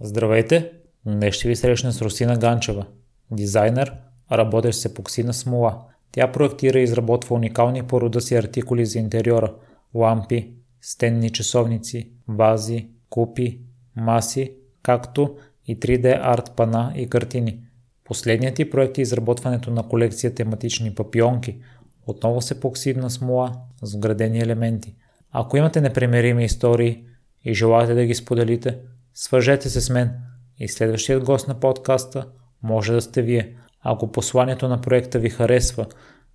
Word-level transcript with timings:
Здравейте! 0.00 0.72
Днес 1.06 1.34
ще 1.34 1.48
ви 1.48 1.56
срещна 1.56 1.92
с 1.92 2.02
Русина 2.02 2.36
Ганчева, 2.38 2.86
дизайнер, 3.30 3.92
работещ 4.32 4.80
с 4.80 4.84
епоксидна 4.84 5.34
смола. 5.34 5.82
Тя 6.12 6.32
проектира 6.32 6.80
и 6.80 6.82
изработва 6.82 7.36
уникални 7.36 7.82
по 7.82 8.00
рода 8.00 8.20
си 8.20 8.34
артикули 8.34 8.86
за 8.86 8.98
интериора– 8.98 9.54
лампи, 9.94 10.52
стенни 10.80 11.30
часовници, 11.30 12.10
вази, 12.28 12.88
купи, 13.10 13.60
маси, 13.96 14.52
както 14.82 15.36
и 15.66 15.80
3D 15.80 16.18
арт 16.22 16.52
пана 16.56 16.92
и 16.96 17.10
картини. 17.10 17.60
Последният 18.04 18.54
ти 18.54 18.70
проект 18.70 18.98
е 18.98 19.02
изработването 19.02 19.70
на 19.70 19.88
колекция 19.88 20.34
тематични 20.34 20.94
папионки, 20.94 21.58
отново 22.06 22.42
с 22.42 22.50
епоксидна 22.50 23.10
смола 23.10 23.52
с 23.82 23.94
вградени 23.94 24.38
елементи. 24.38 24.94
Ако 25.32 25.56
имате 25.56 25.80
непремерими 25.80 26.44
истории 26.44 27.04
и 27.44 27.54
желаете 27.54 27.94
да 27.94 28.04
ги 28.04 28.14
споделите– 28.14 28.78
Свържете 29.18 29.70
се 29.70 29.80
с 29.80 29.90
мен 29.90 30.10
и 30.58 30.68
следващият 30.68 31.24
гост 31.24 31.48
на 31.48 31.60
подкаста 31.60 32.26
може 32.62 32.92
да 32.92 33.00
сте 33.00 33.22
вие. 33.22 33.56
Ако 33.82 34.12
посланието 34.12 34.68
на 34.68 34.80
проекта 34.80 35.18
ви 35.18 35.30
харесва 35.30 35.86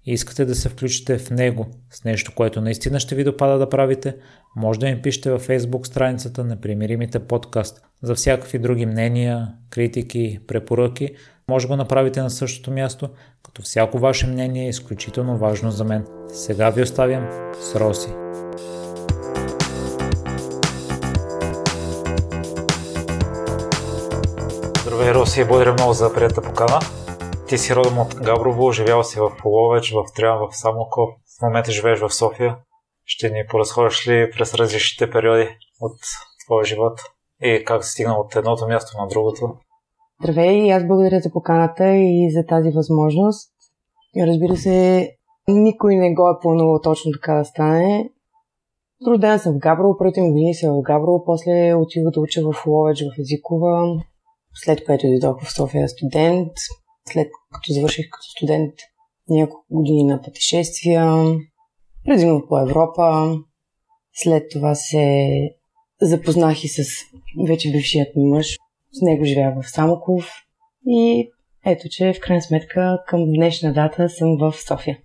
и 0.05 0.13
искате 0.13 0.45
да 0.45 0.55
се 0.55 0.69
включите 0.69 1.17
в 1.17 1.29
него 1.29 1.67
с 1.91 2.03
нещо, 2.03 2.31
което 2.35 2.61
наистина 2.61 2.99
ще 2.99 3.15
ви 3.15 3.23
допада 3.23 3.57
да 3.57 3.69
правите, 3.69 4.15
може 4.55 4.79
да 4.79 4.85
ми 4.85 5.01
пишете 5.01 5.31
във 5.31 5.47
Facebook 5.47 5.87
страницата 5.87 6.43
на 6.43 6.61
Примиримите 6.61 7.19
подкаст. 7.19 7.81
За 8.03 8.15
всякакви 8.15 8.59
други 8.59 8.85
мнения, 8.85 9.47
критики, 9.69 10.39
препоръки, 10.47 11.09
може 11.47 11.67
да 11.67 11.73
го 11.73 11.77
направите 11.77 12.21
на 12.21 12.29
същото 12.29 12.71
място, 12.71 13.09
като 13.43 13.61
всяко 13.61 13.99
ваше 13.99 14.27
мнение 14.27 14.65
е 14.65 14.69
изключително 14.69 15.37
важно 15.37 15.71
за 15.71 15.83
мен. 15.83 16.05
Сега 16.27 16.69
ви 16.69 16.81
оставям 16.81 17.51
с 17.61 17.75
Роси. 17.75 18.09
Здравей, 25.01 25.21
Роси, 25.21 25.45
благодаря 25.45 25.73
много 25.73 25.93
за 25.93 26.13
приятата 26.13 26.41
покана. 26.41 26.79
Ти 27.47 27.57
си 27.57 27.75
родом 27.75 27.99
от 27.99 28.15
Габрово, 28.15 28.71
живял 28.71 29.03
си 29.03 29.19
в 29.19 29.31
Ловеч, 29.45 29.93
в 29.93 30.03
Триан, 30.15 30.37
в 30.39 30.55
Самоков. 30.55 31.09
В 31.09 31.41
момента 31.41 31.71
живееш 31.71 31.99
в 31.99 32.13
София. 32.13 32.57
Ще 33.05 33.29
ни 33.29 33.43
поразходиш 33.49 34.07
ли 34.07 34.31
през 34.31 34.53
различните 34.53 35.11
периоди 35.11 35.47
от 35.81 35.97
твоя 36.45 36.65
живот 36.65 36.99
и 37.43 37.63
как 37.65 37.85
си 37.85 37.91
стигнал 37.91 38.19
от 38.19 38.35
едното 38.35 38.67
място 38.67 38.97
на 39.01 39.07
другото? 39.07 39.55
Здравей, 40.23 40.73
аз 40.73 40.87
благодаря 40.87 41.19
за 41.19 41.31
поканата 41.31 41.95
и 41.95 42.31
за 42.31 42.45
тази 42.45 42.71
възможност. 42.71 43.51
Разбира 44.27 44.57
се, 44.57 45.09
никой 45.47 45.95
не 45.95 46.13
го 46.13 46.29
е 46.29 46.39
планувал 46.41 46.79
точно 46.81 47.11
така 47.11 47.33
да 47.33 47.45
стане. 47.45 48.09
Роден 49.07 49.39
съм 49.39 49.53
в 49.53 49.59
Габрово, 49.59 49.97
първите 49.97 50.21
години 50.21 50.53
съм 50.53 50.75
в 50.75 50.81
Габрово, 50.81 51.23
после 51.25 51.73
отивах 51.75 52.11
да 52.13 52.19
уча 52.19 52.41
в 52.41 52.65
Ловеч 52.67 53.01
в 53.01 53.19
езикова 53.19 54.01
след 54.53 54.85
което 54.85 55.07
дойдох 55.07 55.43
в 55.43 55.53
София 55.53 55.89
студент, 55.89 56.51
след 57.11 57.27
като 57.53 57.73
завърших 57.73 58.05
като 58.11 58.23
студент 58.37 58.73
няколко 59.29 59.65
години 59.69 60.03
на 60.03 60.21
пътешествия, 60.21 61.05
предимно 62.05 62.47
по 62.49 62.59
Европа. 62.59 63.35
След 64.13 64.43
това 64.51 64.75
се 64.75 65.27
запознах 66.01 66.63
и 66.63 66.67
с 66.67 66.83
вече 67.47 67.71
бившият 67.71 68.15
ми 68.15 68.25
мъж. 68.25 68.57
С 68.91 69.01
него 69.01 69.25
живея 69.25 69.55
в 69.61 69.69
Самоков 69.69 70.31
и 70.87 71.31
ето, 71.65 71.87
че 71.91 72.13
в 72.13 72.19
крайна 72.19 72.41
сметка 72.41 73.03
към 73.07 73.25
днешна 73.25 73.73
дата 73.73 74.09
съм 74.09 74.37
в 74.37 74.53
София. 74.67 74.97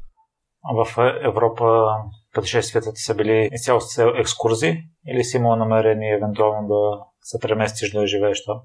А 0.64 0.84
в 0.84 0.96
Европа 1.24 1.86
пътешествията 2.34 2.92
ти 2.92 3.00
са 3.00 3.14
били 3.14 3.48
изцяло 3.52 3.80
с 3.80 4.12
екскурзии 4.18 4.82
или 5.08 5.24
си 5.24 5.36
имала 5.36 5.56
намерение 5.56 6.14
евентуално 6.14 6.68
да 6.68 7.04
се 7.20 7.38
преместиш 7.40 7.92
да 7.92 8.06
живееш 8.06 8.44
там? 8.44 8.60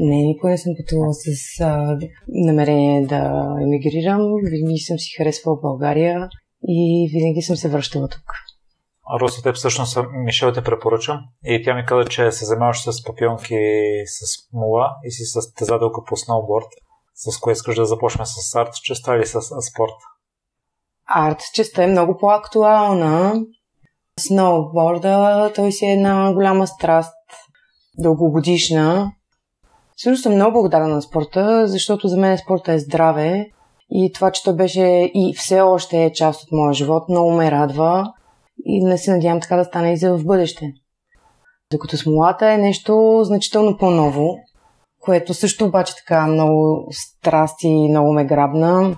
Не, 0.00 0.16
никога 0.16 0.50
не 0.50 0.58
съм 0.58 0.72
пътувала 0.76 1.14
с 1.14 1.60
а, 1.60 1.98
намерение 2.28 3.06
да 3.06 3.54
емигрирам. 3.62 4.20
Винаги 4.42 4.78
съм 4.78 4.98
си 4.98 5.08
харесвала 5.18 5.60
България 5.60 6.28
и 6.68 7.10
винаги 7.12 7.42
съм 7.42 7.56
се 7.56 7.68
връщала 7.68 8.08
тук. 8.08 8.24
Роси, 9.20 9.42
те 9.42 9.52
всъщност 9.52 9.98
Мишел 10.12 10.52
те 10.52 10.62
препоръча 10.62 11.20
и 11.44 11.62
тя 11.64 11.74
ми 11.74 11.86
каза, 11.86 12.08
че 12.08 12.32
се 12.32 12.44
занимаваш 12.44 12.82
с 12.82 13.04
папионки 13.04 13.58
с 14.06 14.52
мула 14.52 14.90
и 15.04 15.10
си 15.10 15.24
състезателка 15.24 16.00
по 16.08 16.16
сноуборд. 16.16 16.66
С 17.14 17.38
кое 17.38 17.52
искаш 17.52 17.76
да 17.76 17.84
започнем 17.84 18.26
с 18.26 18.54
арт 18.54 18.74
частта 18.74 19.16
или 19.16 19.26
с 19.26 19.40
спорт? 19.40 19.94
Арт 21.08 21.40
частта 21.54 21.82
е 21.82 21.86
много 21.86 22.16
по-актуална. 22.18 23.44
Сноуборда, 24.20 25.52
той 25.54 25.72
си 25.72 25.86
е 25.86 25.92
една 25.92 26.32
голяма 26.32 26.66
страст, 26.66 27.14
дългогодишна. 27.98 29.12
Също 30.02 30.22
съм 30.22 30.34
много 30.34 30.52
благодарна 30.52 30.94
на 30.94 31.02
спорта, 31.02 31.68
защото 31.68 32.08
за 32.08 32.16
мен 32.16 32.38
спорта 32.38 32.72
е 32.72 32.78
здраве 32.78 33.46
и 33.90 34.12
това, 34.12 34.30
че 34.30 34.42
той 34.42 34.54
беше 34.54 35.10
и 35.14 35.34
все 35.36 35.60
още 35.60 36.04
е 36.04 36.12
част 36.12 36.42
от 36.42 36.52
моя 36.52 36.72
живот, 36.72 37.08
много 37.08 37.30
ме 37.30 37.50
радва 37.50 38.12
и 38.64 38.84
не 38.84 38.98
се 38.98 39.10
надявам 39.10 39.40
така 39.40 39.56
да 39.56 39.64
стане 39.64 39.92
и 39.92 39.96
за 39.96 40.16
в 40.16 40.24
бъдеще. 40.24 40.72
Докато 41.72 41.96
смолата 41.96 42.52
е 42.52 42.58
нещо 42.58 43.20
значително 43.24 43.76
по-ново, 43.78 44.36
което 45.00 45.34
също 45.34 45.64
обаче 45.64 45.96
така 45.96 46.26
много 46.26 46.88
страсти, 46.90 47.68
много 47.68 48.12
ме 48.12 48.24
грабна 48.24 48.96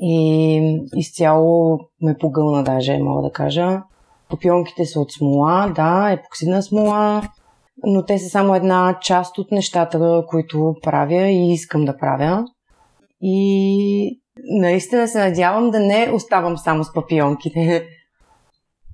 и 0.00 0.80
изцяло 0.96 1.78
ме 2.02 2.16
погълна 2.20 2.64
даже, 2.64 2.98
мога 2.98 3.22
да 3.22 3.32
кажа. 3.32 3.82
Попионките 4.28 4.84
са 4.84 5.00
от 5.00 5.12
смола, 5.12 5.72
да, 5.76 6.10
епоксидна 6.10 6.62
смола, 6.62 7.22
но 7.86 8.04
те 8.04 8.18
са 8.18 8.28
само 8.28 8.54
една 8.54 8.98
част 9.02 9.38
от 9.38 9.50
нещата, 9.50 10.24
които 10.28 10.74
правя 10.82 11.28
и 11.28 11.52
искам 11.52 11.84
да 11.84 11.96
правя. 11.96 12.44
И 13.20 14.20
наистина 14.60 15.08
се 15.08 15.18
надявам 15.18 15.70
да 15.70 15.80
не 15.80 16.10
оставам 16.14 16.58
само 16.58 16.84
с 16.84 16.92
папионките. 16.92 17.86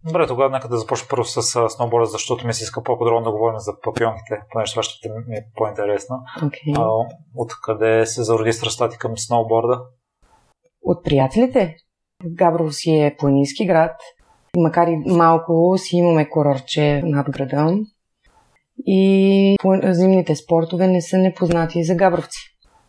Добре, 0.07 0.27
тогава 0.27 0.51
нека 0.51 0.69
да 0.69 0.77
започна 0.77 1.07
първо 1.11 1.25
с 1.25 1.69
сноуборда, 1.71 2.07
защото 2.07 2.47
ми 2.47 2.55
се 2.55 2.65
иска 2.65 2.83
по-подробно 2.83 3.25
да 3.25 3.31
говорим 3.31 3.59
за 3.59 3.73
папионките, 3.81 4.41
понеже 4.53 4.73
това 4.73 4.83
ще 4.83 5.09
ми 5.09 5.37
е 5.37 5.47
по-интересно. 5.57 6.17
Okay. 6.43 6.79
А, 6.79 7.15
откъде 7.37 8.07
се 8.07 8.23
зароди 8.23 8.53
страстта 8.53 8.89
ти 8.89 8.99
към 8.99 9.19
сноуборда? 9.19 9.81
От 10.83 11.05
приятелите. 11.05 11.77
Габрово 12.25 12.73
си 12.73 12.91
е 12.91 13.17
планински 13.19 13.67
град. 13.67 13.97
Макар 14.57 14.87
и 14.87 14.97
малко 14.97 15.75
си 15.77 15.97
имаме 15.97 16.29
курорче 16.29 17.03
над 17.05 17.31
града 17.31 17.79
и 18.87 19.57
зимните 19.83 20.37
спортове 20.37 20.87
не 20.87 21.03
са 21.03 21.19
непознати 21.19 21.85
за 21.85 21.95
габровци. 21.95 22.41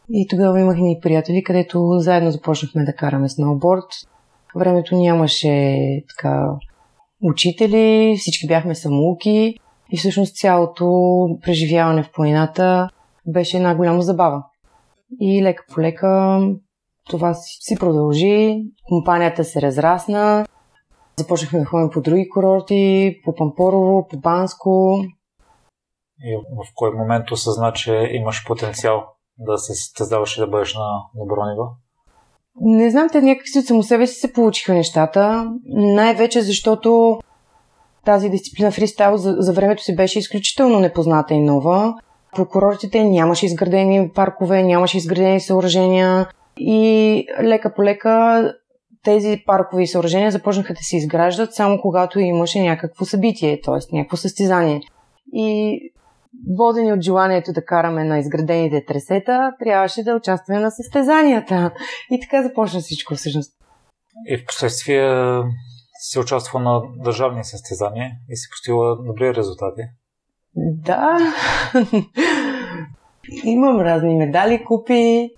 И 0.09 0.27
тогава 0.29 0.59
имах 0.59 0.77
ни 0.77 0.99
приятели, 1.01 1.43
където 1.43 1.89
заедно 1.97 2.31
започнахме 2.31 2.83
да 2.83 2.95
караме 2.95 3.29
сноуборд. 3.29 3.85
Времето 4.55 4.95
нямаше 4.95 5.77
така 6.15 6.47
учители, 7.23 8.15
всички 8.17 8.47
бяхме 8.47 8.75
самоуки 8.75 9.55
и 9.91 9.97
всъщност 9.97 10.35
цялото 10.35 10.85
преживяване 11.41 12.03
в 12.03 12.11
планината 12.11 12.89
беше 13.27 13.57
една 13.57 13.75
голяма 13.75 14.01
забава. 14.01 14.43
И 15.21 15.43
лека 15.43 15.63
по 15.73 15.81
лека 15.81 16.39
това 17.09 17.33
си 17.33 17.75
продължи, 17.79 18.63
компанията 18.89 19.43
се 19.43 19.61
разрасна, 19.61 20.45
започнахме 21.17 21.59
да 21.59 21.65
ходим 21.65 21.89
по 21.89 22.01
други 22.01 22.29
курорти, 22.29 23.15
по 23.25 23.35
Пампорово, 23.35 24.07
по 24.07 24.19
Банско, 24.19 24.97
и 26.23 26.35
в 26.35 26.71
кой 26.75 26.91
момент 26.91 27.31
осъзна, 27.31 27.73
че 27.73 28.09
имаш 28.11 28.45
потенциал 28.47 29.03
да 29.37 29.57
се 29.57 29.73
състезаваш 29.73 30.37
и 30.37 30.39
да 30.39 30.47
бъдеш 30.47 30.73
на 30.73 31.01
добро 31.15 31.45
ниво? 31.45 31.63
Не 32.61 32.91
знам, 32.91 33.09
те 33.11 33.21
някакси 33.21 33.59
от 33.59 33.65
само 33.65 33.83
себе 33.83 34.07
си 34.07 34.19
се 34.19 34.33
получиха 34.33 34.73
нещата. 34.73 35.51
Най-вече 35.65 36.41
защото 36.41 37.19
тази 38.05 38.29
дисциплина 38.29 38.71
фристайл 38.71 39.17
за, 39.17 39.35
за 39.39 39.53
времето 39.53 39.83
си 39.83 39.95
беше 39.95 40.19
изключително 40.19 40.79
непозната 40.79 41.33
и 41.33 41.39
нова. 41.39 41.95
По 42.35 42.45
курортите 42.45 43.03
нямаше 43.03 43.45
изградени 43.45 44.09
паркове, 44.09 44.63
нямаше 44.63 44.97
изградени 44.97 45.39
съоръжения 45.39 46.29
и 46.57 47.27
лека 47.41 47.73
по 47.73 47.83
лека 47.83 48.53
тези 49.03 49.43
паркови 49.45 49.87
съоръжения 49.87 50.31
започнаха 50.31 50.73
да 50.73 50.79
се 50.81 50.97
изграждат 50.97 51.53
само 51.53 51.81
когато 51.81 52.19
имаше 52.19 52.61
някакво 52.61 53.05
събитие, 53.05 53.61
т.е. 53.61 53.95
някакво 53.95 54.17
състезание. 54.17 54.81
И 55.33 55.79
водени 56.57 56.93
от 56.93 57.01
желанието 57.01 57.53
да 57.53 57.65
караме 57.65 58.03
на 58.03 58.19
изградените 58.19 58.85
тресета, 58.85 59.51
трябваше 59.59 60.03
да 60.03 60.15
участваме 60.15 60.59
на 60.59 60.71
състезанията. 60.71 61.71
И 62.11 62.19
така 62.19 62.43
започна 62.43 62.79
всичко 62.79 63.15
всъщност. 63.15 63.51
И 64.27 64.37
в 64.37 64.45
последствие 64.45 65.41
си 65.99 66.19
участва 66.19 66.59
на 66.59 66.81
държавни 67.03 67.43
състезания 67.43 68.11
и 68.29 68.35
си 68.35 68.47
постигла 68.51 68.95
добри 68.95 69.35
резултати. 69.35 69.81
Да. 70.55 71.17
Имам 73.43 73.79
разни 73.79 74.15
медали, 74.15 74.63
купи, 74.63 75.29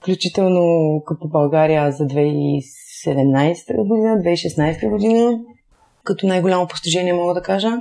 включително 0.00 0.62
Къпо 1.06 1.28
България 1.28 1.92
за 1.92 2.04
2017 2.04 3.76
година, 3.76 4.16
2016 4.16 4.90
година, 4.90 5.40
като 6.04 6.26
най-голямо 6.26 6.66
постижение 6.66 7.12
мога 7.12 7.34
да 7.34 7.42
кажа. 7.42 7.78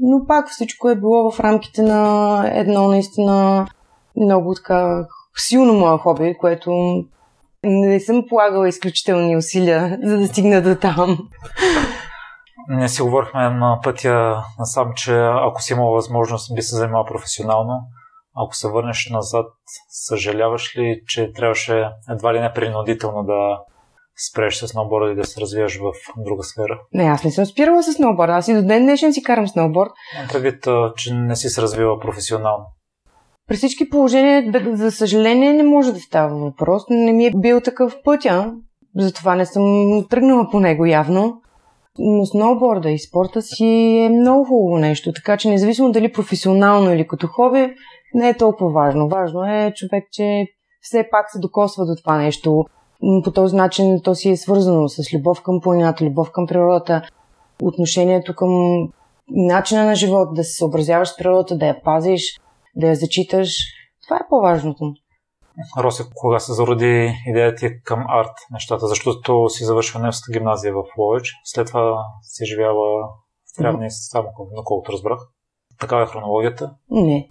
Но 0.00 0.26
пак 0.26 0.48
всичко 0.48 0.88
е 0.88 0.96
било 0.96 1.30
в 1.30 1.40
рамките 1.40 1.82
на 1.82 2.42
едно 2.54 2.88
наистина 2.88 3.66
много 4.16 4.54
така 4.54 5.06
силно 5.38 5.72
мое 5.72 5.98
хоби, 5.98 6.36
което 6.38 6.70
не 7.64 8.00
съм 8.00 8.24
полагала 8.28 8.68
изключителни 8.68 9.36
усилия, 9.36 9.98
за 10.04 10.18
да 10.18 10.26
стигна 10.26 10.62
до 10.62 10.74
там. 10.74 11.18
Не 12.68 12.88
си 12.88 13.02
говорихме 13.02 13.50
на 13.50 13.78
пътя 13.82 14.44
насам, 14.58 14.92
че 14.96 15.12
ако 15.20 15.62
си 15.62 15.72
имала 15.72 15.92
възможност, 15.92 16.54
би 16.54 16.62
се 16.62 16.76
занимавал 16.76 17.04
професионално. 17.04 17.80
Ако 18.36 18.54
се 18.54 18.68
върнеш 18.68 19.08
назад, 19.10 19.46
съжаляваш 19.88 20.76
ли, 20.76 21.00
че 21.06 21.32
трябваше 21.32 21.88
едва 22.10 22.34
ли 22.34 22.40
не 22.40 22.52
принудително 22.52 23.22
да 23.22 23.58
спреш 24.30 24.56
с 24.56 24.68
сноуборда 24.68 25.12
и 25.12 25.14
да 25.14 25.24
се 25.24 25.40
развиваш 25.40 25.78
в 25.78 25.92
друга 26.16 26.42
сфера? 26.42 26.80
Не, 26.92 27.04
аз 27.04 27.24
не 27.24 27.30
съм 27.30 27.46
спирала 27.46 27.82
с 27.82 27.92
сноуборда. 27.92 28.32
Аз 28.32 28.48
и 28.48 28.54
до 28.54 28.62
ден 28.62 28.82
днешен 28.82 29.12
си 29.12 29.22
карам 29.22 29.48
сноуборд. 29.48 29.90
Предвид, 30.32 30.66
че 30.96 31.14
не 31.14 31.36
си 31.36 31.48
се 31.48 31.62
развила 31.62 32.00
професионално. 32.00 32.64
При 33.48 33.56
всички 33.56 33.88
положения, 33.88 34.52
за 34.72 34.90
съжаление, 34.90 35.52
не 35.52 35.62
може 35.62 35.92
да 35.92 36.00
става 36.00 36.36
въпрос. 36.36 36.82
Не 36.90 37.12
ми 37.12 37.26
е 37.26 37.32
бил 37.36 37.60
такъв 37.60 37.96
пътя. 38.04 38.54
Затова 38.96 39.34
не 39.34 39.46
съм 39.46 39.64
тръгнала 40.10 40.50
по 40.50 40.60
него 40.60 40.86
явно. 40.86 41.40
Но 41.98 42.26
сноуборда 42.26 42.90
и 42.90 42.98
спорта 42.98 43.42
си 43.42 43.66
е 44.06 44.08
много 44.08 44.44
хубаво 44.44 44.78
нещо, 44.78 45.12
така 45.12 45.36
че 45.36 45.50
независимо 45.50 45.92
дали 45.92 46.12
професионално 46.12 46.92
или 46.92 47.06
като 47.06 47.26
хоби, 47.26 47.74
не 48.14 48.28
е 48.28 48.36
толкова 48.36 48.70
важно. 48.70 49.08
Важно 49.08 49.44
е 49.44 49.72
човек, 49.76 50.04
че 50.12 50.46
все 50.80 51.08
пак 51.10 51.30
се 51.30 51.38
докосва 51.38 51.86
до 51.86 51.94
това 52.02 52.18
нещо. 52.18 52.64
По 53.24 53.32
този 53.32 53.56
начин 53.56 54.00
то 54.04 54.14
си 54.14 54.30
е 54.30 54.36
свързано 54.36 54.88
с 54.88 55.14
любов 55.14 55.42
към 55.42 55.60
планината, 55.60 56.04
любов 56.04 56.30
към 56.32 56.46
природата, 56.46 57.02
отношението 57.62 58.34
към 58.34 58.50
начина 59.28 59.84
на 59.84 59.94
живот, 59.94 60.34
да 60.34 60.44
се 60.44 60.56
съобразяваш 60.56 61.08
с 61.08 61.16
природата, 61.16 61.58
да 61.58 61.66
я 61.66 61.82
пазиш, 61.82 62.40
да 62.76 62.86
я 62.86 62.94
зачиташ. 62.94 63.56
Това 64.04 64.16
е 64.16 64.28
по-важното. 64.28 64.92
Роси, 65.78 66.02
кога 66.14 66.38
се 66.38 66.52
зароди 66.52 67.12
идеята 67.26 67.56
ти 67.56 67.82
към 67.84 68.04
арт 68.08 68.34
нещата? 68.52 68.86
Защото 68.86 69.48
си 69.48 69.64
завършва 69.64 70.00
немската 70.00 70.38
гимназия 70.38 70.74
в 70.74 70.84
Ловеч, 70.98 71.32
след 71.44 71.66
това 71.66 72.04
си 72.22 72.44
живяла 72.44 73.02
в 73.02 73.56
Трявни, 73.56 73.86
mm-hmm. 73.86 74.10
само 74.12 74.28
колкото 74.64 74.92
разбрах. 74.92 75.18
Такава 75.80 76.02
е 76.02 76.06
хронологията? 76.06 76.74
Не. 76.90 77.28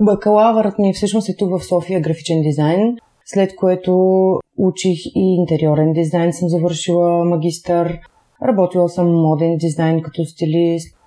Бакалавърът 0.00 0.78
ми 0.78 0.94
всъщност 0.94 1.28
е 1.28 1.36
тук 1.36 1.50
в 1.50 1.64
София 1.64 2.00
графичен 2.00 2.42
дизайн, 2.42 2.96
след 3.24 3.56
което 3.56 3.92
учих 4.58 5.06
и 5.14 5.34
интериорен 5.34 5.92
дизайн, 5.92 6.32
съм 6.32 6.48
завършила 6.48 7.24
магистър, 7.24 7.98
работила 8.42 8.88
съм 8.88 9.12
моден 9.12 9.56
дизайн 9.56 10.02
като 10.02 10.24
стилист. 10.24 10.98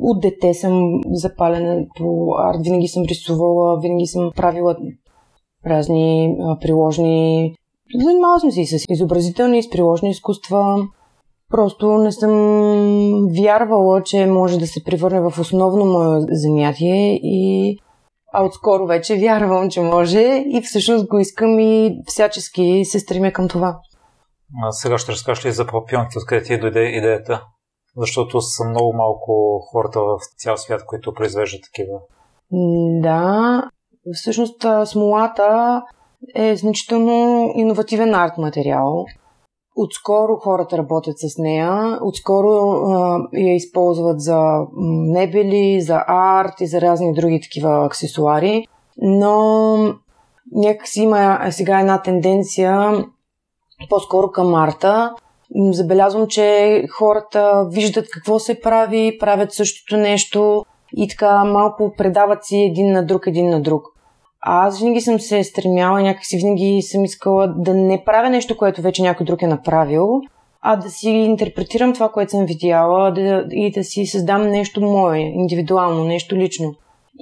От 0.00 0.20
дете 0.20 0.54
съм 0.54 1.00
запалена 1.10 1.86
по 1.98 2.34
арт, 2.38 2.58
винаги 2.64 2.88
съм 2.88 3.02
рисувала, 3.02 3.80
винаги 3.80 4.06
съм 4.06 4.30
правила 4.36 4.76
разни 5.66 6.36
приложни... 6.60 7.54
Занимавала 8.04 8.40
съм 8.40 8.50
се 8.50 8.60
и 8.60 8.66
с 8.66 8.84
изобразителни 8.90 9.58
и 9.58 9.62
с 9.62 9.70
приложни 9.70 10.10
изкуства. 10.10 10.76
Просто 11.50 11.98
не 11.98 12.12
съм 12.12 12.32
вярвала, 13.42 14.02
че 14.02 14.26
може 14.26 14.58
да 14.58 14.66
се 14.66 14.84
превърне 14.84 15.20
в 15.20 15.38
основно 15.40 15.84
мое 15.84 16.20
занятие 16.30 17.20
и 17.22 17.78
а 18.32 18.44
отскоро 18.44 18.86
вече 18.86 19.18
вярвам, 19.18 19.70
че 19.70 19.80
може 19.80 20.44
и 20.46 20.62
всъщност 20.64 21.08
го 21.08 21.18
искам 21.18 21.58
и 21.58 22.02
всячески 22.06 22.84
се 22.84 23.00
стремя 23.00 23.32
към 23.32 23.48
това. 23.48 23.78
А 24.64 24.72
сега 24.72 24.98
ще 24.98 25.12
разкажеш 25.12 25.44
ли 25.44 25.52
за 25.52 25.66
папионките, 25.66 26.18
откъде 26.18 26.42
ти 26.42 26.58
дойде 26.58 26.80
идеята? 26.80 27.44
Защото 27.96 28.40
са 28.40 28.64
много 28.64 28.92
малко 28.92 29.60
хората 29.72 30.00
в 30.00 30.18
цял 30.36 30.56
свят, 30.56 30.82
които 30.86 31.14
произвеждат 31.14 31.60
такива. 31.62 31.98
Да, 33.00 33.62
всъщност 34.12 34.66
смолата 34.84 35.82
е 36.34 36.56
значително 36.56 37.48
иновативен 37.54 38.14
арт 38.14 38.38
материал. 38.38 39.04
Отскоро 39.76 40.36
хората 40.36 40.78
работят 40.78 41.18
с 41.18 41.38
нея, 41.38 41.98
отскоро 42.02 42.48
а, 42.48 43.18
я 43.32 43.54
използват 43.54 44.20
за 44.20 44.66
мебели, 45.12 45.80
за 45.80 46.04
арт 46.06 46.60
и 46.60 46.66
за 46.66 46.80
разни 46.80 47.14
други 47.14 47.40
такива 47.40 47.86
аксесуари, 47.86 48.66
но 49.02 49.76
някакси 50.52 51.00
има 51.02 51.40
сега 51.50 51.80
една 51.80 52.02
тенденция 52.02 53.04
по-скоро 53.90 54.30
към 54.30 54.54
арта. 54.54 55.14
Забелязвам, 55.70 56.26
че 56.26 56.84
хората 56.98 57.66
виждат 57.70 58.06
какво 58.12 58.38
се 58.38 58.60
прави, 58.60 59.16
правят 59.20 59.52
същото 59.52 59.96
нещо 59.96 60.64
и 60.96 61.08
така 61.08 61.44
малко 61.44 61.92
предават 61.98 62.44
си 62.44 62.56
един 62.56 62.92
на 62.92 63.06
друг, 63.06 63.26
един 63.26 63.48
на 63.48 63.60
друг. 63.60 63.82
Аз 64.42 64.80
винаги 64.80 65.00
съм 65.00 65.20
се 65.20 65.44
стремяла, 65.44 66.02
някакси 66.02 66.36
винаги 66.36 66.82
съм 66.82 67.04
искала 67.04 67.48
да 67.48 67.74
не 67.74 68.04
правя 68.04 68.30
нещо, 68.30 68.56
което 68.56 68.82
вече 68.82 69.02
някой 69.02 69.26
друг 69.26 69.42
е 69.42 69.46
направил, 69.46 70.20
а 70.60 70.76
да 70.76 70.90
си 70.90 71.08
интерпретирам 71.08 71.92
това, 71.92 72.08
което 72.08 72.30
съм 72.30 72.46
видяла 72.46 73.12
да, 73.12 73.46
и 73.50 73.70
да 73.70 73.84
си 73.84 74.06
създам 74.06 74.50
нещо 74.50 74.80
мое, 74.80 75.18
индивидуално, 75.18 76.04
нещо 76.04 76.36
лично. 76.36 76.74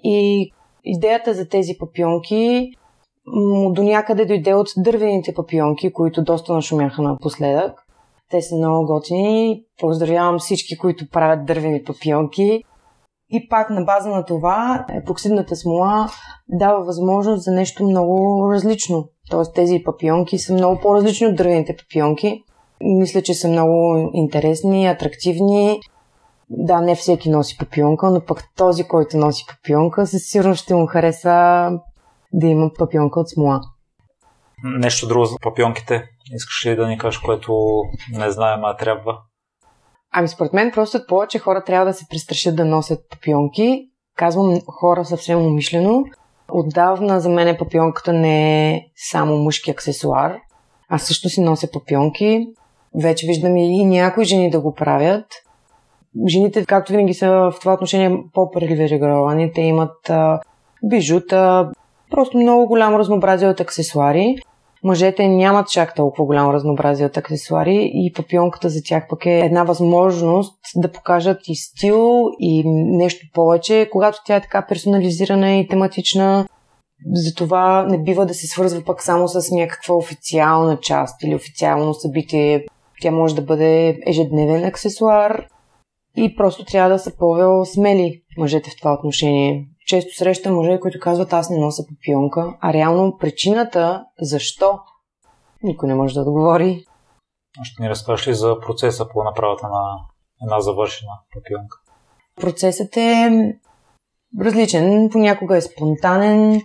И 0.05 0.51
идеята 0.85 1.35
за 1.35 1.49
тези 1.49 1.79
папионки 1.79 2.71
до 3.71 3.83
някъде 3.83 4.25
дойде 4.25 4.55
от 4.55 4.69
дървените 4.77 5.35
папионки, 5.35 5.93
които 5.93 6.25
доста 6.25 6.53
нашумяха 6.53 7.03
напоследък. 7.03 7.73
Те 8.31 8.43
са 8.43 8.57
много 8.57 8.87
готини. 8.87 9.63
Поздравявам 9.81 10.39
всички, 10.39 10.79
които 10.79 11.09
правят 11.13 11.47
дървени 11.47 11.85
папионки. 11.85 12.63
И 13.31 13.49
пак 13.49 13.71
на 13.71 13.83
база 13.83 14.09
на 14.09 14.25
това 14.25 14.87
епоксидната 15.03 15.57
смола 15.57 16.09
дава 16.49 16.85
възможност 16.85 17.43
за 17.43 17.53
нещо 17.53 17.85
много 17.85 18.49
различно. 18.53 19.09
Тоест 19.31 19.55
тези 19.55 19.83
папионки 19.85 20.39
са 20.39 20.55
много 20.55 20.81
по-различни 20.81 21.27
от 21.27 21.37
дървените 21.37 21.77
папионки. 21.77 22.43
Мисля, 22.81 23.23
че 23.23 23.35
са 23.35 23.49
много 23.49 24.11
интересни, 24.15 24.87
атрактивни. 24.87 25.81
Да, 26.51 26.81
не 26.81 26.95
всеки 26.95 27.31
носи 27.31 27.59
папионка, 27.59 28.11
но 28.11 28.21
пък 28.21 28.45
този, 28.57 28.85
който 28.85 29.17
носи 29.17 29.45
папионка, 29.49 30.07
със 30.07 30.23
сигурност 30.23 30.63
ще 30.63 30.75
му 30.75 30.87
хареса 30.87 31.71
да 32.33 32.47
има 32.47 32.71
папионка 32.79 33.21
от 33.21 33.29
смола. 33.29 33.61
Нещо 34.65 35.09
друго 35.09 35.25
за 35.25 35.37
папионките. 35.43 36.05
Искаш 36.35 36.67
ли 36.67 36.77
да 36.77 36.89
ни 36.89 36.99
кажеш, 36.99 37.19
което 37.19 37.53
не 38.13 38.31
знаем, 38.31 38.65
а 38.65 38.77
трябва? 38.77 39.19
Ами 40.13 40.29
според 40.29 40.53
мен 40.53 40.71
просто 40.71 41.07
повече 41.09 41.39
хора 41.39 41.65
трябва 41.65 41.87
да 41.87 41.93
се 41.93 42.07
престрашат 42.11 42.57
да 42.57 42.65
носят 42.65 43.01
папионки. 43.11 43.89
Казвам 44.17 44.61
хора 44.67 45.05
съвсем 45.05 45.47
умишлено. 45.47 46.05
Отдавна 46.53 47.21
за 47.21 47.29
мен 47.29 47.57
папионката 47.59 48.13
не 48.13 48.71
е 48.71 48.87
само 49.11 49.37
мъжки 49.37 49.71
аксесуар. 49.71 50.39
Аз 50.89 51.03
също 51.03 51.29
си 51.29 51.41
нося 51.41 51.71
папионки. 51.73 52.47
Вече 52.95 53.27
виждам 53.27 53.57
и 53.57 53.85
някои 53.85 54.25
жени 54.25 54.51
да 54.51 54.61
го 54.61 54.75
правят. 54.75 55.27
Жените, 56.27 56.65
както 56.65 56.93
винаги, 56.93 57.15
са 57.15 57.31
в 57.31 57.55
това 57.61 57.73
отношение 57.73 58.23
по-привилегировани. 58.33 59.53
Те 59.53 59.61
имат 59.61 60.11
а, 60.11 60.41
бижута, 60.85 61.71
просто 62.11 62.39
много 62.39 62.67
голямо 62.67 62.99
разнообразие 62.99 63.49
от 63.49 63.61
аксесуари. 63.61 64.37
Мъжете 64.85 65.29
нямат 65.29 65.69
чак 65.69 65.95
толкова 65.95 66.25
голямо 66.25 66.53
разнообразие 66.53 67.07
от 67.07 67.17
аксесуари 67.17 67.91
и 67.95 68.13
папионката 68.13 68.69
за 68.69 68.83
тях 68.85 69.09
пък 69.09 69.27
е 69.27 69.39
една 69.39 69.65
възможност 69.65 70.55
да 70.77 70.93
покажат 70.93 71.39
и 71.49 71.55
стил 71.55 72.31
и 72.39 72.63
нещо 72.67 73.27
повече, 73.35 73.89
когато 73.93 74.19
тя 74.27 74.37
е 74.37 74.41
така 74.41 74.67
персонализирана 74.67 75.57
и 75.57 75.69
тематична. 75.69 76.47
Затова 77.13 77.87
не 77.87 78.03
бива 78.03 78.27
да 78.27 78.35
се 78.35 78.47
свързва 78.47 78.85
пък 78.85 79.03
само 79.03 79.29
с 79.29 79.51
някаква 79.51 79.95
официална 79.95 80.79
част 80.81 81.23
или 81.23 81.35
официално 81.35 81.95
събитие. 81.95 82.67
Тя 83.01 83.11
може 83.11 83.35
да 83.35 83.43
бъде 83.43 83.99
ежедневен 84.07 84.65
аксесуар 84.65 85.47
и 86.17 86.37
просто 86.37 86.65
трябва 86.65 86.91
да 86.91 86.99
са 86.99 87.17
по-смели 87.19 88.23
мъжете 88.39 88.71
в 88.71 88.77
това 88.79 88.93
отношение 88.93 89.67
често 89.91 90.17
срещам 90.17 90.55
мъже, 90.55 90.81
които 90.81 91.01
казват 91.01 91.33
аз 91.33 91.51
не 91.51 91.59
нося 91.59 91.83
папионка, 91.89 92.57
а 92.61 92.73
реално 92.73 93.17
причината 93.19 94.05
защо 94.21 94.79
никой 95.63 95.89
не 95.89 95.95
може 95.95 96.15
да 96.15 96.21
отговори. 96.21 96.85
Ще 97.63 97.83
ни 97.83 97.91
разкажеш 97.91 98.29
ли 98.29 98.35
за 98.35 98.61
процеса 98.61 99.09
по 99.09 99.25
направата 99.25 99.69
на 99.69 99.97
една 100.43 100.61
завършена 100.61 101.13
папионка? 101.35 101.77
Процесът 102.41 102.97
е 102.97 103.31
различен. 104.41 105.09
Понякога 105.13 105.57
е 105.57 105.61
спонтанен, 105.61 106.61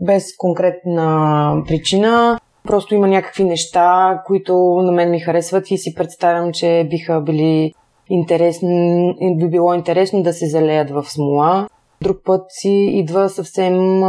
без 0.00 0.36
конкретна 0.36 1.62
причина. 1.66 2.40
Просто 2.64 2.94
има 2.94 3.08
някакви 3.08 3.44
неща, 3.44 4.22
които 4.26 4.54
на 4.82 4.92
мен 4.92 5.10
ми 5.10 5.20
харесват 5.20 5.70
и 5.70 5.78
си 5.78 5.94
представям, 5.94 6.52
че 6.52 6.86
биха 6.90 7.20
били 7.20 7.74
интересни, 8.08 9.14
би 9.36 9.48
било 9.48 9.74
интересно 9.74 10.22
да 10.22 10.32
се 10.32 10.46
залеят 10.46 10.90
в 10.90 11.04
смола. 11.04 11.68
Друг 12.02 12.18
път 12.24 12.44
си 12.48 12.70
идва 12.92 13.28
съвсем 13.28 14.02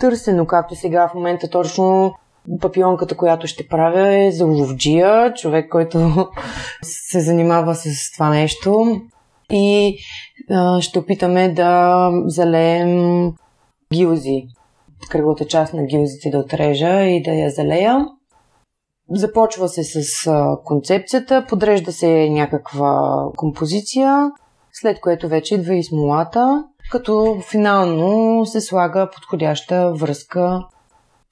търсено, 0.00 0.46
както 0.46 0.74
сега 0.74 1.08
в 1.08 1.14
момента 1.14 1.48
точно 1.50 2.14
папионката, 2.60 3.16
която 3.16 3.46
ще 3.46 3.68
правя 3.68 4.26
е 4.26 4.30
за 4.30 4.46
ловджия, 4.46 5.34
човек, 5.34 5.70
който 5.70 6.28
се 6.82 7.20
занимава 7.20 7.74
с 7.74 8.12
това 8.14 8.30
нещо. 8.30 9.00
и 9.50 9.96
ще 10.80 10.98
опитаме 10.98 11.48
да 11.48 12.08
залеем 12.26 13.32
гилзи. 13.92 14.46
Кръглата 15.10 15.46
част 15.46 15.74
на 15.74 15.84
гилзите 15.84 16.30
да 16.30 16.38
отрежа 16.38 17.02
и 17.02 17.22
да 17.22 17.30
я 17.30 17.50
залея. 17.50 18.06
Започва 19.10 19.68
се 19.68 19.84
с 19.84 20.30
концепцията, 20.64 21.46
подрежда 21.48 21.92
се 21.92 22.28
някаква 22.30 23.24
композиция, 23.36 24.30
след 24.72 25.00
което 25.00 25.28
вече 25.28 25.54
идва 25.54 25.74
и 25.74 25.84
смолата, 25.84 26.64
като 26.90 27.36
финално 27.50 28.46
се 28.46 28.60
слага 28.60 29.10
подходяща 29.14 29.92
връзка, 29.92 30.66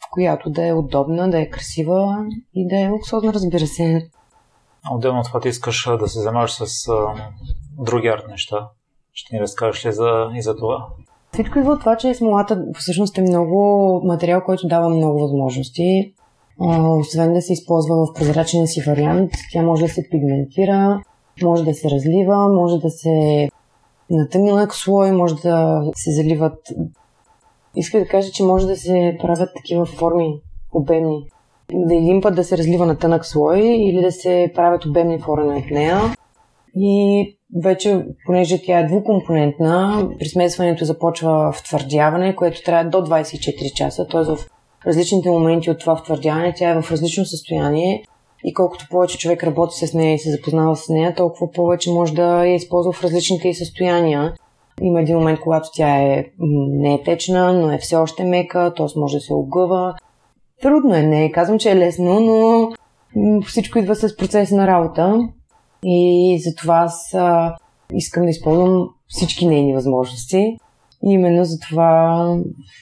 в 0.05 0.11
която 0.11 0.51
да 0.51 0.67
е 0.67 0.73
удобна, 0.73 1.31
да 1.31 1.41
е 1.41 1.51
красива 1.51 2.27
и 2.55 2.69
да 2.69 2.81
е 2.81 2.89
луксозна, 2.89 3.33
разбира 3.33 3.67
се. 3.67 4.09
Отделно 4.91 5.21
от 5.21 5.27
това 5.27 5.41
ти 5.41 5.49
искаш 5.49 5.89
да 6.01 6.09
се 6.09 6.21
занимаваш 6.21 6.53
с 6.53 6.89
а, 6.89 7.15
други 7.79 8.09
арт 8.09 8.29
неща. 8.29 8.69
Ще 9.13 9.37
ни 9.37 9.41
разкажеш 9.41 9.87
ли 9.87 9.93
за, 9.93 10.31
и 10.35 10.43
за 10.43 10.57
това? 10.57 10.87
Всичко 11.33 11.59
идва 11.59 11.73
от 11.73 11.81
това, 11.81 11.97
че 11.97 12.15
смолата 12.15 12.65
всъщност 12.79 13.19
е 13.19 13.23
много 13.23 14.01
материал, 14.05 14.45
който 14.45 14.69
дава 14.69 14.89
много 14.89 15.21
възможности. 15.21 16.15
А, 16.61 16.89
освен 16.89 17.33
да 17.33 17.43
се 17.43 17.53
използва 17.53 17.95
в 17.97 18.15
прозрачен 18.15 18.67
си 18.67 18.83
вариант, 18.87 19.31
тя 19.53 19.63
може 19.63 19.83
да 19.83 19.89
се 19.89 20.09
пигментира, 20.11 21.03
може 21.43 21.65
да 21.65 21.75
се 21.75 21.91
разлива, 21.91 22.49
може 22.49 22.79
да 22.79 22.91
се 22.91 23.49
на 24.11 24.29
тъмнилък 24.29 24.75
слой, 24.75 25.13
може 25.13 25.35
да 25.35 25.83
се 25.95 26.11
заливат. 26.11 26.59
Иска 27.77 27.99
да 27.99 28.07
кажа, 28.07 28.31
че 28.31 28.43
може 28.43 28.67
да 28.67 28.77
се 28.77 29.19
правят 29.21 29.51
такива 29.57 29.87
форми 29.87 30.41
обемни. 30.73 31.27
Да 31.73 31.95
един 31.95 32.21
път 32.21 32.35
да 32.35 32.45
се 32.45 32.59
разлива 32.59 32.87
на 32.87 32.99
тънък 32.99 33.27
слой 33.27 33.59
или 33.61 34.03
да 34.03 34.13
се 34.13 34.53
правят 34.55 34.85
обемни 34.85 35.19
форми 35.19 35.59
от 35.59 35.71
нея. 35.71 36.01
И 36.77 37.39
вече, 37.63 38.05
понеже 38.27 38.63
тя 38.63 38.79
е 38.79 38.87
двукомпонентна, 38.87 40.09
при 40.19 40.29
смесването 40.29 40.85
започва 40.85 41.53
втвърдяване, 41.53 42.37
което 42.37 42.63
трябва 42.63 42.91
до 42.91 42.99
24 42.99 43.73
часа, 43.73 44.07
т.е. 44.07 44.23
в 44.23 44.39
различните 44.87 45.31
моменти 45.31 45.71
от 45.71 45.79
това 45.79 45.97
втвърдяване 45.97 46.55
тя 46.57 46.71
е 46.71 46.83
в 46.83 46.91
различно 46.91 47.25
състояние 47.25 48.05
и 48.45 48.55
колкото 48.55 48.87
повече 48.91 49.19
човек 49.19 49.45
работи 49.45 49.87
с 49.87 49.95
нея 49.95 50.15
и 50.15 50.19
се 50.19 50.31
запознава 50.31 50.77
с 50.77 50.89
нея, 50.89 51.15
толкова 51.15 51.53
повече 51.53 51.91
може 51.91 52.15
да 52.15 52.47
я 52.47 52.55
използва 52.55 52.93
в 52.93 53.05
различните 53.05 53.49
й 53.49 53.55
състояния. 53.55 54.35
Има 54.83 55.01
един 55.01 55.17
момент, 55.17 55.41
когато 55.41 55.69
тя 55.75 55.97
е, 55.97 56.25
не 56.71 56.95
е 56.95 57.03
течна, 57.03 57.53
но 57.53 57.73
е 57.73 57.79
все 57.79 57.97
още 57.97 58.25
мека, 58.25 58.75
т.е. 58.77 58.87
може 58.97 59.17
да 59.17 59.21
се 59.21 59.33
огъва. 59.33 59.95
Трудно 60.63 60.95
е, 60.95 61.03
не 61.03 61.33
казвам, 61.33 61.59
че 61.59 61.71
е 61.71 61.77
лесно, 61.77 62.21
но 62.21 62.71
всичко 63.43 63.79
идва 63.79 63.95
с 63.95 64.17
процес 64.17 64.51
на 64.51 64.67
работа. 64.67 65.29
И 65.85 66.39
затова 66.45 66.77
аз 66.77 67.15
искам 67.95 68.23
да 68.23 68.31
използвам 68.31 68.89
всички 69.09 69.47
нейни 69.47 69.75
възможности. 69.75 70.57
И 71.05 71.13
именно 71.13 71.45
затова 71.45 72.25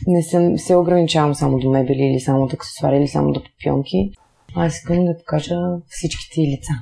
не 0.06 0.22
съм, 0.22 0.58
се 0.58 0.76
ограничавам 0.76 1.34
само 1.34 1.58
до 1.58 1.70
мебели 1.70 2.02
или 2.02 2.20
само 2.20 2.46
до 2.46 2.54
аксесуари 2.54 2.96
или 2.96 3.08
само 3.08 3.32
до 3.32 3.42
пионки. 3.62 4.10
Аз 4.54 4.76
искам 4.76 5.04
да 5.04 5.16
покажа 5.18 5.56
всичките 5.88 6.40
лица. 6.40 6.72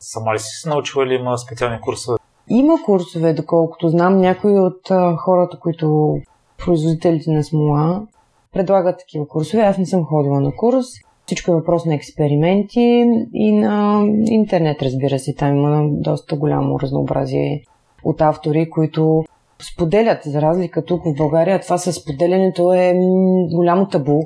Сама 0.00 0.34
ли 0.34 0.38
си 0.38 0.60
се 0.60 0.68
научила 0.68 1.04
или 1.04 1.14
има 1.14 1.38
специални 1.38 1.80
курсове? 1.80 2.18
Има 2.48 2.82
курсове, 2.84 3.32
доколкото 3.32 3.88
знам. 3.88 4.20
Някои 4.20 4.58
от 4.60 4.90
а, 4.90 5.16
хората, 5.16 5.58
които 5.58 6.18
производителите 6.58 7.30
на 7.30 7.44
смола, 7.44 8.02
предлагат 8.52 8.98
такива 8.98 9.28
курсове. 9.28 9.62
Аз 9.62 9.78
не 9.78 9.86
съм 9.86 10.04
ходила 10.04 10.40
на 10.40 10.52
курс. 10.56 10.86
Всичко 11.26 11.50
е 11.50 11.54
въпрос 11.54 11.84
на 11.84 11.94
експерименти 11.94 13.04
и 13.34 13.52
на 13.52 14.04
интернет, 14.30 14.82
разбира 14.82 15.18
се. 15.18 15.34
Там 15.34 15.56
има 15.56 15.88
доста 15.90 16.36
голямо 16.36 16.80
разнообразие 16.80 17.62
от 18.04 18.20
автори, 18.20 18.70
които 18.70 19.24
споделят, 19.62 20.18
за 20.24 20.42
разлика 20.42 20.84
тук 20.84 21.02
в 21.04 21.16
България, 21.16 21.60
това 21.60 21.78
със 21.78 21.96
споделянето 21.96 22.72
е 22.72 22.94
голямо 23.52 23.88
табу. 23.88 24.22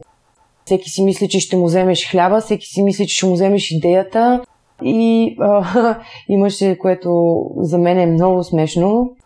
Всеки 0.64 0.90
си 0.90 1.02
мисли, 1.02 1.28
че 1.28 1.40
ще 1.40 1.56
му 1.56 1.64
вземеш 1.64 2.10
хляба, 2.10 2.40
всеки 2.40 2.66
си 2.66 2.82
мисли, 2.82 3.06
че 3.06 3.16
ще 3.16 3.26
му 3.26 3.32
вземеш 3.32 3.70
идеята. 3.70 4.42
И 4.84 5.36
а, 5.40 5.98
имаше, 6.28 6.78
което 6.78 7.40
за 7.56 7.78
мен 7.78 7.98
е 7.98 8.06
много 8.06 8.44
смешно, 8.44 9.16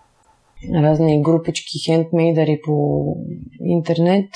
разни 0.75 1.23
групички 1.23 1.79
хендмейдъри 1.85 2.61
по 2.65 3.05
интернет, 3.65 4.31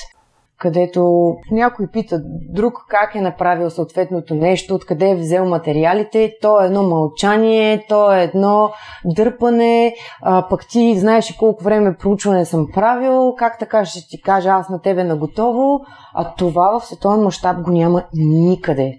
където 0.61 1.33
някой 1.51 1.87
пита 1.87 2.21
друг 2.49 2.85
как 2.87 3.15
е 3.15 3.21
направил 3.21 3.69
съответното 3.69 4.35
нещо, 4.35 4.75
откъде 4.75 5.09
е 5.09 5.15
взел 5.15 5.45
материалите, 5.45 6.33
то 6.41 6.61
е 6.61 6.65
едно 6.65 6.83
мълчание, 6.83 7.85
то 7.89 8.13
е 8.13 8.23
едно 8.23 8.71
дърпане, 9.05 9.95
а, 10.21 10.47
пък 10.49 10.67
ти 10.67 10.99
знаеш 10.99 11.35
колко 11.39 11.63
време 11.63 11.97
проучване 11.97 12.45
съм 12.45 12.67
правил, 12.73 13.35
как 13.37 13.59
така 13.59 13.85
ще 13.85 14.07
ти 14.07 14.21
кажа 14.21 14.49
аз 14.49 14.69
на 14.69 14.81
тебе 14.81 15.03
на 15.03 15.15
готово, 15.15 15.81
а 16.13 16.33
това 16.35 16.79
в 16.79 16.85
световен 16.85 17.23
мащаб 17.23 17.61
го 17.61 17.71
няма 17.71 18.03
никъде. 18.13 18.97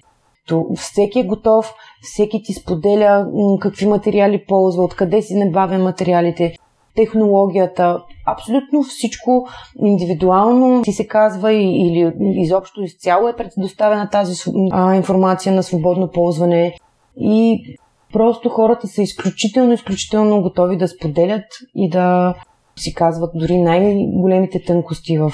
То 0.49 0.66
всеки 0.76 1.21
е 1.21 1.25
готов, 1.25 1.75
всеки 2.02 2.42
ти 2.42 2.52
споделя 2.52 3.26
какви 3.61 3.87
материали 3.87 4.45
ползва, 4.49 4.85
откъде 4.85 5.23
си 5.23 5.35
набавя 5.35 5.78
материалите, 5.78 6.57
технологията, 6.94 8.02
абсолютно 8.26 8.82
всичко 8.82 9.49
индивидуално 9.84 10.82
ти 10.82 10.92
се 10.92 11.06
казва 11.06 11.52
или 11.52 12.12
изобщо 12.20 12.82
изцяло 12.82 13.28
е 13.28 13.37
предоставена 13.37 14.11
тази 14.11 14.50
информация 14.96 15.52
на 15.52 15.62
свободно 15.62 16.11
ползване 16.11 16.76
и 17.16 17.64
просто 18.12 18.49
хората 18.49 18.87
са 18.88 19.02
изключително, 19.02 19.72
изключително 19.72 20.42
готови 20.42 20.76
да 20.76 20.88
споделят 20.88 21.44
и 21.75 21.88
да 21.88 22.34
си 22.76 22.94
казват 22.94 23.30
дори 23.34 23.61
най-големите 23.61 24.64
тънкости 24.64 25.18
в 25.18 25.32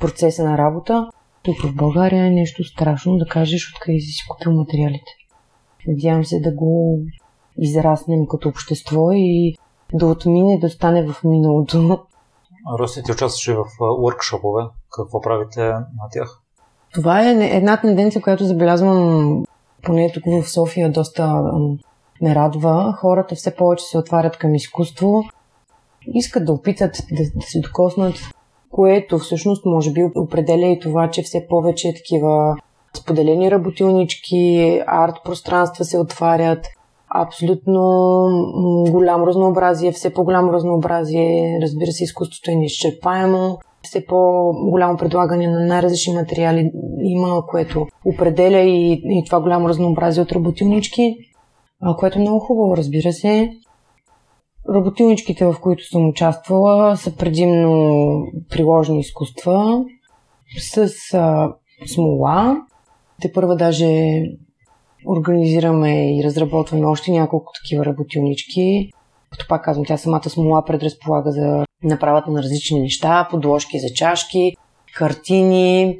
процеса 0.00 0.44
на 0.44 0.58
работа. 0.58 1.08
Тук 1.42 1.62
в 1.62 1.74
България 1.74 2.24
е 2.24 2.30
нещо 2.30 2.64
страшно 2.64 3.16
да 3.16 3.26
кажеш 3.26 3.72
откъде 3.74 4.00
си 4.00 4.24
купил 4.28 4.52
материалите. 4.52 5.12
Надявам 5.86 6.24
се 6.24 6.40
да 6.40 6.52
го 6.52 6.98
израснем 7.58 8.26
като 8.26 8.48
общество 8.48 9.12
и 9.12 9.54
да 9.92 10.06
отмине, 10.06 10.58
да 10.58 10.70
стане 10.70 11.06
в 11.12 11.24
миналото. 11.24 11.98
Роси, 12.78 13.02
ти 13.02 13.12
участваш 13.12 13.48
и 13.48 13.52
в 13.52 13.64
уркшопове. 14.02 14.62
Какво 14.90 15.20
правите 15.20 15.60
на 15.62 16.08
тях? 16.12 16.40
Това 16.94 17.22
е 17.22 17.56
една 17.56 17.80
тенденция, 17.80 18.22
която 18.22 18.44
забелязвам 18.44 19.44
поне 19.82 20.12
тук 20.12 20.22
в 20.44 20.50
София 20.50 20.92
доста 20.92 21.42
ме 22.22 22.34
радва. 22.34 22.96
Хората 23.00 23.34
все 23.34 23.56
повече 23.56 23.84
се 23.84 23.98
отварят 23.98 24.36
към 24.36 24.54
изкуство. 24.54 25.22
Искат 26.14 26.44
да 26.44 26.52
опитат 26.52 26.96
да, 27.12 27.22
да 27.36 27.46
се 27.46 27.60
докоснат, 27.60 28.14
което 28.70 29.18
всъщност 29.18 29.66
може 29.66 29.92
би 29.92 30.10
определя 30.16 30.66
и 30.66 30.80
това, 30.80 31.10
че 31.10 31.22
все 31.22 31.46
повече 31.48 31.94
такива 31.94 32.56
споделени 32.96 33.50
работилнички, 33.50 34.82
арт 34.86 35.14
пространства 35.24 35.84
се 35.84 35.98
отварят– 35.98 36.66
абсолютно 37.14 37.80
голямо 38.90 39.26
разнообразие, 39.26 39.92
все 39.92 40.12
по-голямо 40.14 40.52
разнообразие. 40.52 41.58
Разбира 41.62 41.92
се, 41.92 42.04
изкуството 42.04 42.50
е 42.50 42.54
неизчерпаемо. 42.54 43.58
Все 43.82 44.06
по-голямо 44.06 44.96
предлагане 44.96 45.46
на 45.46 45.66
най-различни 45.66 46.14
материали 46.14 46.70
има, 47.02 47.46
което 47.46 47.86
определя 48.04 48.60
и, 48.60 48.92
и 48.92 49.22
това 49.26 49.40
голямо 49.40 49.68
разнообразие 49.68 50.22
от 50.22 50.32
работилнички, 50.32 51.16
което 51.98 52.18
е 52.18 52.20
много 52.20 52.38
хубаво, 52.38 52.76
разбира 52.76 53.12
се. 53.12 53.50
Работилничките, 54.74 55.46
в 55.46 55.56
които 55.62 55.84
съм 55.84 56.08
участвала, 56.08 56.96
са 56.96 57.16
предимно 57.16 58.02
приложни 58.50 59.00
изкуства 59.00 59.84
с 60.58 60.88
смола. 61.86 62.56
Те 63.22 63.32
първа 63.32 63.56
даже 63.56 64.22
Организираме 65.08 66.18
и 66.18 66.24
разработваме 66.24 66.86
още 66.86 67.10
няколко 67.10 67.52
такива 67.62 67.84
работилнички. 67.84 68.90
Като 69.30 69.46
пак 69.48 69.64
казвам, 69.64 69.84
тя 69.86 69.96
самата 69.96 70.30
смола 70.30 70.64
предразполага 70.64 71.32
за 71.32 71.64
направата 71.82 72.30
на 72.30 72.42
различни 72.42 72.80
неща, 72.80 73.28
подложки 73.30 73.78
за 73.78 73.94
чашки, 73.94 74.56
картини 74.94 75.98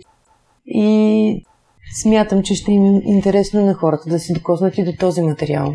и 0.66 1.44
смятам, 2.02 2.42
че 2.42 2.54
ще 2.54 2.72
им 2.72 2.84
е 2.84 3.02
интересно 3.04 3.66
на 3.66 3.74
хората 3.74 4.10
да 4.10 4.18
се 4.18 4.32
докоснат 4.32 4.78
и 4.78 4.84
до 4.84 4.92
този 5.00 5.22
материал. 5.22 5.74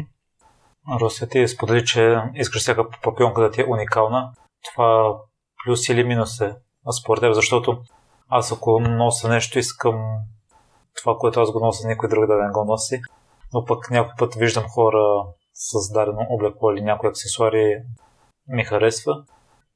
Русия 1.02 1.30
ти 1.30 1.48
сподели, 1.48 1.86
че 1.86 2.16
искаш 2.36 2.62
всяка 2.62 2.86
папионка 3.04 3.42
да 3.42 3.52
ти 3.52 3.62
е 3.62 3.66
уникална. 3.70 4.32
Това 4.74 5.18
плюс 5.66 5.90
или 5.90 6.04
минус 6.04 6.42
е 6.42 6.54
според 7.02 7.22
теб, 7.22 7.34
защото 7.34 7.78
аз 8.30 8.52
ако 8.52 8.80
нося 8.80 9.30
нещо, 9.30 9.60
искам 9.60 9.96
това, 11.02 11.16
което 11.20 11.40
аз 11.40 11.52
го 11.52 11.60
нося, 11.60 11.88
никой 11.88 12.10
друг 12.10 12.28
да 12.28 12.34
не 12.34 12.52
го 12.52 12.66
носи. 12.66 13.02
Но 13.54 13.66
пък 13.66 13.92
някой 13.92 14.14
път 14.20 14.36
виждам 14.36 14.64
хора 14.64 15.26
с 15.54 15.94
дадено 15.94 16.28
облекло 16.30 16.72
или 16.72 16.82
някои 16.82 17.10
аксесуари 17.10 17.82
ми 18.48 18.64
харесва 18.64 19.24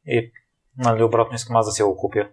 и 0.06 0.32
нали, 0.78 1.04
обратно 1.04 1.36
искам 1.36 1.56
аз 1.56 1.66
да 1.66 1.72
си 1.72 1.84
го 1.84 1.98
купя. 1.98 2.28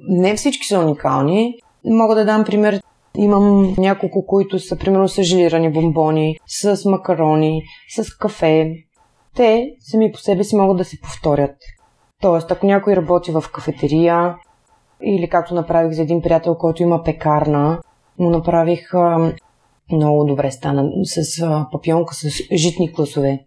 Не 0.00 0.36
всички 0.36 0.66
са 0.66 0.80
уникални. 0.80 1.54
Мога 1.84 2.14
да 2.14 2.24
дам 2.24 2.44
пример. 2.44 2.82
Имам 3.16 3.74
няколко, 3.78 4.26
които 4.26 4.58
са 4.58 4.78
примерно 4.78 5.08
с 5.08 5.22
желирани 5.22 5.72
бомбони, 5.72 6.36
с 6.46 6.84
макарони, 6.84 7.62
с 7.96 8.16
кафе. 8.16 8.74
те 9.36 9.70
сами 9.80 10.12
по 10.12 10.18
себе 10.18 10.44
си 10.44 10.56
могат 10.56 10.76
да 10.76 10.84
се 10.84 11.00
повторят. 11.00 11.56
Тоест, 12.20 12.50
ако 12.50 12.66
някой 12.66 12.96
работи 12.96 13.32
в 13.32 13.44
кафетерия 13.52 14.36
или 15.02 15.28
както 15.28 15.54
направих 15.54 15.92
за 15.92 16.02
един 16.02 16.22
приятел, 16.22 16.54
който 16.54 16.82
има 16.82 17.02
пекарна, 17.02 17.80
му 18.18 18.30
направих 18.30 18.90
много 19.92 20.24
добре 20.24 20.50
стана 20.50 20.90
с 21.04 21.42
а, 21.42 21.66
папионка 21.72 22.14
с 22.14 22.28
житни 22.52 22.92
класове. 22.92 23.44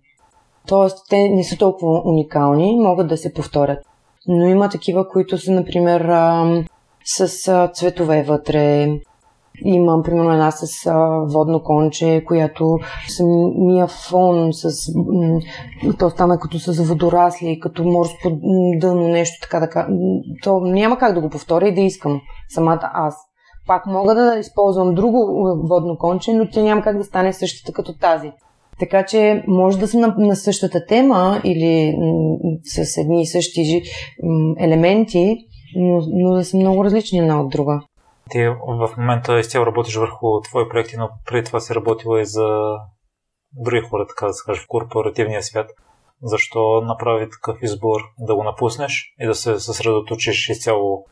Тоест, 0.68 0.98
те 1.10 1.30
не 1.30 1.44
са 1.44 1.58
толкова 1.58 2.02
уникални, 2.06 2.76
могат 2.80 3.08
да 3.08 3.18
се 3.18 3.34
повторят. 3.34 3.80
Но 4.28 4.48
има 4.48 4.70
такива, 4.70 5.10
които 5.10 5.38
са, 5.38 5.52
например, 5.52 6.02
а, 6.02 6.64
с 7.06 7.48
а, 7.48 7.68
цветове 7.68 8.24
вътре. 8.24 8.90
Имам, 9.66 10.04
примерно, 10.04 10.32
една 10.32 10.52
с 10.52 10.86
а, 10.86 11.26
водно 11.26 11.64
конче, 11.64 12.24
която 12.28 12.80
самия 13.08 13.88
фон 13.88 14.54
с... 14.54 14.94
М- 14.96 15.40
то 16.00 16.10
стана 16.10 16.40
като 16.40 16.60
с 16.60 16.84
водорасли, 16.84 17.60
като 17.60 17.84
морско 17.84 18.40
дъно, 18.78 19.08
нещо 19.08 19.42
така, 19.42 19.60
така. 19.60 19.88
То 20.44 20.60
няма 20.60 20.98
как 20.98 21.14
да 21.14 21.22
го 21.22 21.30
повторя 21.30 21.68
и 21.68 21.74
да 21.76 21.82
искам 21.82 22.22
самата 22.50 22.92
аз. 22.94 23.16
Пак 23.68 23.86
мога 23.86 24.16
да 24.16 24.40
използвам 24.40 24.96
друго 24.96 25.18
водно 25.70 25.98
конче, 25.98 26.34
но 26.34 26.50
тя 26.50 26.62
няма 26.62 26.82
как 26.82 26.98
да 26.98 27.04
стане 27.04 27.34
същата 27.34 27.74
като 27.74 27.98
тази. 27.98 28.32
Така 28.80 29.06
че 29.06 29.44
може 29.48 29.80
да 29.80 29.88
са 29.88 30.00
на, 30.00 30.16
на 30.18 30.36
същата 30.36 30.86
тема 30.86 31.42
или 31.44 31.96
м- 31.98 32.38
с 32.64 32.98
едни 32.98 33.22
и 33.22 33.26
същи 33.26 33.82
м- 34.24 34.56
елементи, 34.60 35.38
но, 35.76 36.02
но 36.08 36.34
да 36.34 36.46
са 36.46 36.58
много 36.58 36.86
различни 36.86 37.20
една 37.20 37.42
от 37.42 37.50
друга. 37.50 37.82
Ти 38.30 38.48
в 38.68 38.90
момента 38.98 39.40
изцяло 39.40 39.66
работиш 39.66 39.96
върху 39.96 40.42
твои 40.42 40.70
проекти, 40.70 40.98
но 40.98 41.10
преди 41.26 41.46
това 41.46 41.60
си 41.60 41.76
работила 41.76 42.22
и 42.22 42.26
за 42.26 42.78
други 43.54 43.82
хора, 43.82 44.06
така 44.08 44.28
да 44.28 44.34
се 44.34 44.46
каже, 44.46 44.62
в 44.62 44.68
корпоративния 44.68 45.44
свят. 45.44 45.72
Защо 46.22 46.82
направи 46.82 47.30
такъв 47.30 47.58
избор 47.62 48.02
да 48.20 48.36
го 48.36 48.44
напуснеш 48.44 49.14
и 49.20 49.28
да 49.28 49.36
се 49.36 49.60
съсредоточиш 49.60 50.50
изцяло 50.50 51.06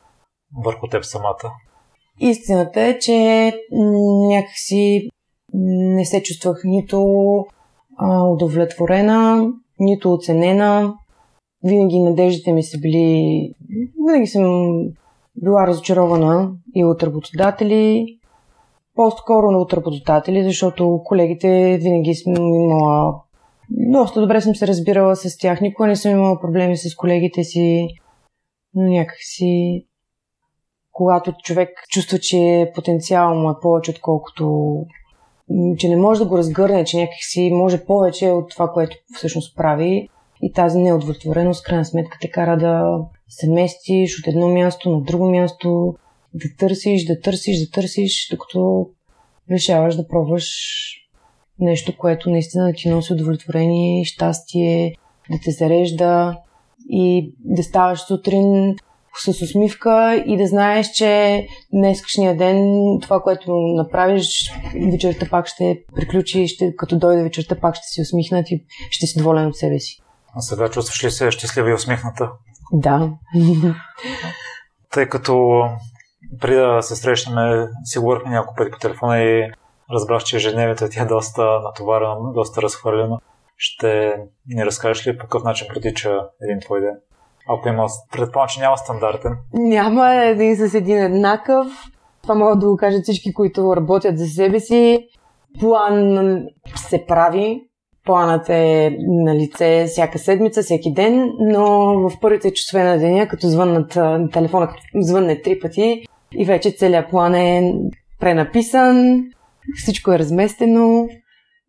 върху 0.65 0.87
теб 0.87 1.05
самата? 1.05 1.51
Истината 2.19 2.81
е, 2.81 2.99
че 2.99 3.51
някакси 4.29 5.09
не 5.53 6.05
се 6.05 6.23
чувствах 6.23 6.61
нито 6.63 7.05
а, 7.97 8.23
удовлетворена, 8.23 9.51
нито 9.79 10.13
оценена. 10.13 10.93
Винаги 11.63 11.99
надеждите 11.99 12.53
ми 12.53 12.63
са 12.63 12.77
били... 12.77 13.53
Винаги 14.07 14.27
съм 14.27 14.73
била 15.35 15.67
разочарована 15.67 16.51
и 16.75 16.85
от 16.85 17.03
работодатели, 17.03 18.05
по-скоро 18.95 19.47
от 19.47 19.73
работодатели, 19.73 20.43
защото 20.43 21.01
колегите 21.05 21.77
винаги 21.81 22.15
съм 22.15 22.33
имала... 22.35 23.15
Доста 23.69 24.21
добре 24.21 24.41
съм 24.41 24.55
се 24.55 24.67
разбирала 24.67 25.15
с 25.15 25.37
тях. 25.37 25.61
Никога 25.61 25.87
не 25.87 25.95
съм 25.95 26.11
имала 26.11 26.39
проблеми 26.39 26.77
с 26.77 26.95
колегите 26.95 27.43
си. 27.43 27.87
Но 28.73 28.89
някакси 28.89 29.85
когато 30.91 31.33
човек 31.43 31.69
чувства, 31.89 32.19
че 32.19 32.71
потенциал 32.75 33.35
му 33.35 33.49
е 33.51 33.59
повече, 33.61 33.91
отколкото 33.91 34.75
че 35.77 35.89
не 35.89 35.97
може 35.97 36.19
да 36.19 36.25
го 36.25 36.37
разгърне, 36.37 36.85
че 36.85 36.97
някакси 36.97 37.49
може 37.53 37.85
повече 37.85 38.29
от 38.29 38.49
това, 38.49 38.71
което 38.71 38.97
всъщност 39.17 39.57
прави. 39.57 40.09
И 40.41 40.53
тази 40.53 40.79
неудовлетвореност, 40.79 41.63
крайна 41.63 41.85
сметка, 41.85 42.17
те 42.21 42.29
кара 42.29 42.57
да 42.57 42.97
се 43.29 43.49
местиш 43.49 44.19
от 44.19 44.27
едно 44.27 44.47
място 44.47 44.89
на 44.89 45.01
друго 45.01 45.31
място, 45.31 45.95
да 46.33 46.45
търсиш, 46.59 47.05
да 47.05 47.19
търсиш, 47.19 47.59
да 47.59 47.71
търсиш, 47.71 48.27
докато 48.31 48.89
решаваш 49.51 49.95
да 49.95 50.07
пробваш 50.07 50.45
нещо, 51.59 51.97
което 51.97 52.29
наистина 52.29 52.65
да 52.65 52.73
ти 52.73 52.89
носи 52.89 53.13
удовлетворение, 53.13 54.05
щастие, 54.05 54.95
да 55.31 55.37
те 55.43 55.51
зарежда 55.51 56.37
и 56.89 57.33
да 57.39 57.63
ставаш 57.63 57.99
сутрин 57.99 58.75
с 59.15 59.27
усмивка 59.27 60.23
и 60.27 60.37
да 60.37 60.47
знаеш, 60.47 60.87
че 60.87 61.43
днескашния 61.73 62.37
ден 62.37 62.57
това, 63.01 63.21
което 63.21 63.51
направиш, 63.57 64.51
вечерта 64.91 65.27
пак 65.29 65.47
ще 65.47 65.83
приключи, 65.95 66.47
ще, 66.47 66.75
като 66.75 66.99
дойде 66.99 67.23
вечерта 67.23 67.55
пак 67.55 67.75
ще 67.75 67.87
си 67.87 68.01
усмихнат 68.01 68.51
и 68.51 68.65
ще 68.89 69.07
си 69.07 69.17
доволен 69.17 69.47
от 69.47 69.55
себе 69.55 69.79
си. 69.79 70.01
А 70.35 70.41
сега 70.41 70.69
чувстваш 70.69 71.03
ли 71.03 71.11
се 71.11 71.31
щастлива 71.31 71.69
и 71.69 71.73
усмихната? 71.73 72.29
Да. 72.73 73.09
Тъй 74.91 75.09
като 75.09 75.63
преди 76.39 76.55
да 76.55 76.81
се 76.81 76.95
срещнем, 76.95 77.67
си 77.83 77.99
говорихме 77.99 78.31
няколко 78.31 78.55
пъти 78.55 78.71
по 78.71 78.79
телефона 78.79 79.19
и 79.19 79.51
разбрах, 79.93 80.23
че 80.23 80.35
ежедневието 80.35 80.89
ти 80.89 80.99
е 80.99 81.05
доста 81.05 81.59
натоварено, 81.59 82.33
доста 82.33 82.61
разхвърлено. 82.61 83.19
Ще 83.57 84.15
ни 84.47 84.65
разкажеш 84.65 85.07
ли 85.07 85.17
по 85.17 85.23
какъв 85.23 85.43
начин 85.43 85.67
протича 85.73 86.19
един 86.41 86.59
твой 86.59 86.81
ден? 86.81 86.95
Ако 87.57 87.69
има, 87.69 87.87
предполагам, 88.11 88.47
че 88.49 88.59
няма 88.59 88.77
стандартен. 88.77 89.31
Няма 89.53 90.15
един 90.15 90.55
с 90.55 90.73
един 90.73 90.97
еднакъв. 90.97 91.67
Това 92.21 92.35
могат 92.35 92.59
да 92.59 92.67
го 92.67 92.77
кажат 92.77 93.03
всички, 93.03 93.33
които 93.33 93.75
работят 93.75 94.17
за 94.17 94.25
себе 94.25 94.59
си. 94.59 95.07
План 95.59 96.37
се 96.75 97.05
прави, 97.07 97.61
планът 98.05 98.49
е 98.49 98.97
на 99.07 99.35
лице 99.35 99.85
всяка 99.87 100.19
седмица, 100.19 100.61
всеки 100.61 100.93
ден, 100.93 101.31
но 101.39 101.65
в 102.09 102.19
първите 102.21 102.53
часове 102.53 102.83
на 102.83 102.97
деня, 102.97 103.27
като 103.27 103.47
звъннат 103.47 103.97
телефона, 104.31 104.69
звънне 104.95 105.41
три 105.41 105.59
пъти 105.59 106.03
и 106.33 106.45
вече 106.45 106.71
целият 106.71 107.09
план 107.09 107.35
е 107.35 107.73
пренаписан, 108.19 109.23
всичко 109.75 110.11
е 110.11 110.19
разместено 110.19 111.07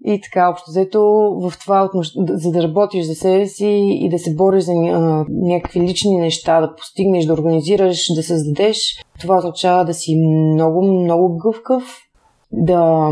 и 0.04 0.20
така, 0.20 0.50
общо 0.50 0.70
взето, 0.70 1.02
в 1.40 1.52
това, 1.60 1.90
за 2.16 2.50
да 2.50 2.62
работиш 2.62 3.06
за 3.06 3.14
себе 3.14 3.46
си 3.46 3.98
и 4.00 4.08
да 4.08 4.18
се 4.18 4.34
бориш 4.34 4.64
за 4.64 4.72
а, 4.72 5.24
някакви 5.28 5.80
лични 5.80 6.16
неща, 6.16 6.60
да 6.60 6.74
постигнеш, 6.74 7.24
да 7.24 7.32
организираш, 7.32 8.14
да 8.14 8.22
създадеш, 8.22 9.04
това 9.20 9.36
означава 9.36 9.84
да 9.84 9.94
си 9.94 10.16
много, 10.16 10.82
много 10.82 11.36
гъвкав, 11.36 11.98
да 12.52 13.10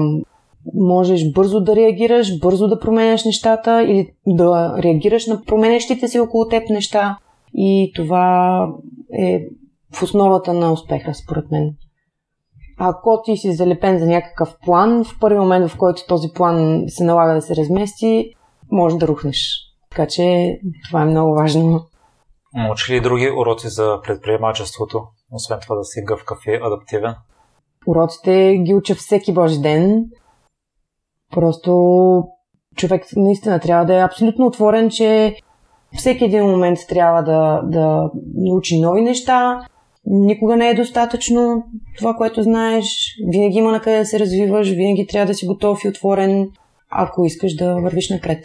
можеш 0.74 1.32
бързо 1.32 1.60
да 1.60 1.76
реагираш, 1.76 2.38
бързо 2.38 2.68
да 2.68 2.78
променяш 2.78 3.24
нещата 3.24 3.82
или 3.82 4.08
да 4.26 4.82
реагираш 4.82 5.26
на 5.26 5.42
променящите 5.42 6.08
си 6.08 6.20
около 6.20 6.48
теб 6.48 6.70
неща. 6.70 7.18
И 7.54 7.92
това 7.96 8.66
е 9.18 9.44
в 9.94 10.02
основата 10.02 10.52
на 10.52 10.72
успеха, 10.72 11.14
според 11.14 11.50
мен. 11.50 11.74
Ако 12.82 13.22
ти 13.24 13.36
си 13.36 13.52
залепен 13.52 13.98
за 13.98 14.06
някакъв 14.06 14.56
план, 14.64 15.04
в 15.04 15.18
първи 15.20 15.38
момент, 15.38 15.70
в 15.70 15.78
който 15.78 16.06
този 16.08 16.28
план 16.34 16.84
се 16.88 17.04
налага 17.04 17.34
да 17.34 17.42
се 17.42 17.56
размести, 17.56 18.34
може 18.72 18.96
да 18.96 19.08
рухнеш. 19.08 19.36
Така 19.90 20.06
че 20.06 20.56
това 20.88 21.02
е 21.02 21.04
много 21.04 21.34
важно. 21.34 21.80
Учи 22.72 22.94
ли 22.94 23.00
други 23.00 23.30
уроци 23.30 23.68
за 23.68 24.00
предприемачеството, 24.04 25.02
освен 25.32 25.58
това 25.62 25.76
да 25.76 25.84
си 25.84 26.02
гъвкав 26.04 26.38
и 26.46 26.58
адаптивен? 26.62 27.14
Уроците 27.86 28.58
ги 28.66 28.74
уча 28.74 28.94
всеки 28.94 29.34
божи 29.34 29.60
ден. 29.60 30.04
Просто 31.32 31.72
човек 32.76 33.04
наистина 33.16 33.60
трябва 33.60 33.84
да 33.84 33.94
е 33.94 34.04
абсолютно 34.04 34.46
отворен, 34.46 34.90
че 34.90 35.36
всеки 35.96 36.24
един 36.24 36.44
момент 36.44 36.78
трябва 36.88 37.22
да, 37.22 37.62
да 37.64 38.10
научи 38.34 38.80
нови 38.80 39.02
неща. 39.02 39.60
Никога 40.06 40.56
не 40.56 40.68
е 40.68 40.74
достатъчно 40.74 41.64
това, 41.98 42.14
което 42.14 42.42
знаеш. 42.42 43.16
Винаги 43.28 43.58
има 43.58 43.72
на 43.72 43.80
къде 43.80 43.98
да 43.98 44.06
се 44.06 44.18
развиваш, 44.18 44.70
винаги 44.70 45.06
трябва 45.06 45.26
да 45.26 45.34
си 45.34 45.46
готов 45.46 45.84
и 45.84 45.88
отворен, 45.88 46.50
ако 46.90 47.24
искаш 47.24 47.54
да 47.54 47.74
вървиш 47.74 48.10
напред. 48.10 48.44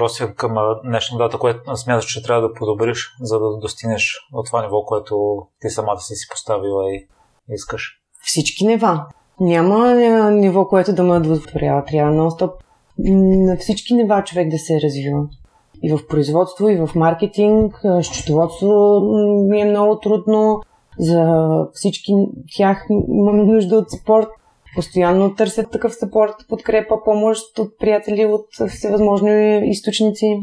Росия, 0.00 0.34
към 0.34 0.54
днешна 0.84 1.18
дата, 1.18 1.38
което 1.38 1.76
смяташ, 1.76 2.04
че 2.04 2.22
трябва 2.22 2.48
да 2.48 2.54
подобриш, 2.54 3.16
за 3.20 3.38
да 3.38 3.58
достигнеш 3.58 4.14
от 4.32 4.46
това 4.46 4.62
ниво, 4.62 4.84
което 4.84 5.46
ти 5.60 5.68
самата 5.68 6.00
си 6.00 6.14
си 6.14 6.28
поставила 6.30 6.90
и 6.90 7.06
искаш? 7.50 8.00
Всички 8.22 8.66
нива. 8.66 9.06
Няма 9.40 9.94
ниво, 10.30 10.68
което 10.68 10.94
да 10.94 11.02
ме 11.02 11.16
удовлетворява. 11.16 11.84
Трябва 11.84 12.12
нон-стоп 12.12 12.52
на 12.98 13.56
всички 13.56 13.94
нива 13.94 14.24
човек 14.24 14.48
да 14.50 14.58
се 14.58 14.80
развива. 14.80 15.28
И 15.82 15.92
в 15.92 16.06
производство, 16.08 16.68
и 16.68 16.76
в 16.76 16.90
маркетинг, 16.94 17.80
счетоводство 18.02 19.00
ми 19.48 19.60
е 19.60 19.64
много 19.64 20.00
трудно. 20.00 20.62
За 20.98 21.48
всички 21.72 22.12
тях 22.56 22.86
имам 23.08 23.46
нужда 23.46 23.76
от 23.76 23.90
спорт. 23.90 24.28
Постоянно 24.74 25.34
търсят 25.34 25.70
такъв 25.70 25.94
спорт, 25.94 26.34
подкрепа, 26.48 27.04
помощ 27.04 27.58
от 27.58 27.78
приятели 27.78 28.24
от 28.24 28.46
всевъзможни 28.68 29.60
източници. 29.70 30.38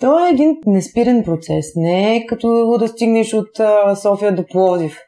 То 0.00 0.26
е 0.26 0.30
един 0.30 0.56
неспирен 0.66 1.24
процес. 1.24 1.66
Не 1.76 2.16
е 2.16 2.26
като 2.26 2.76
да 2.78 2.88
стигнеш 2.88 3.34
от 3.34 3.50
София 4.02 4.34
до 4.34 4.46
Пловдив 4.46 4.98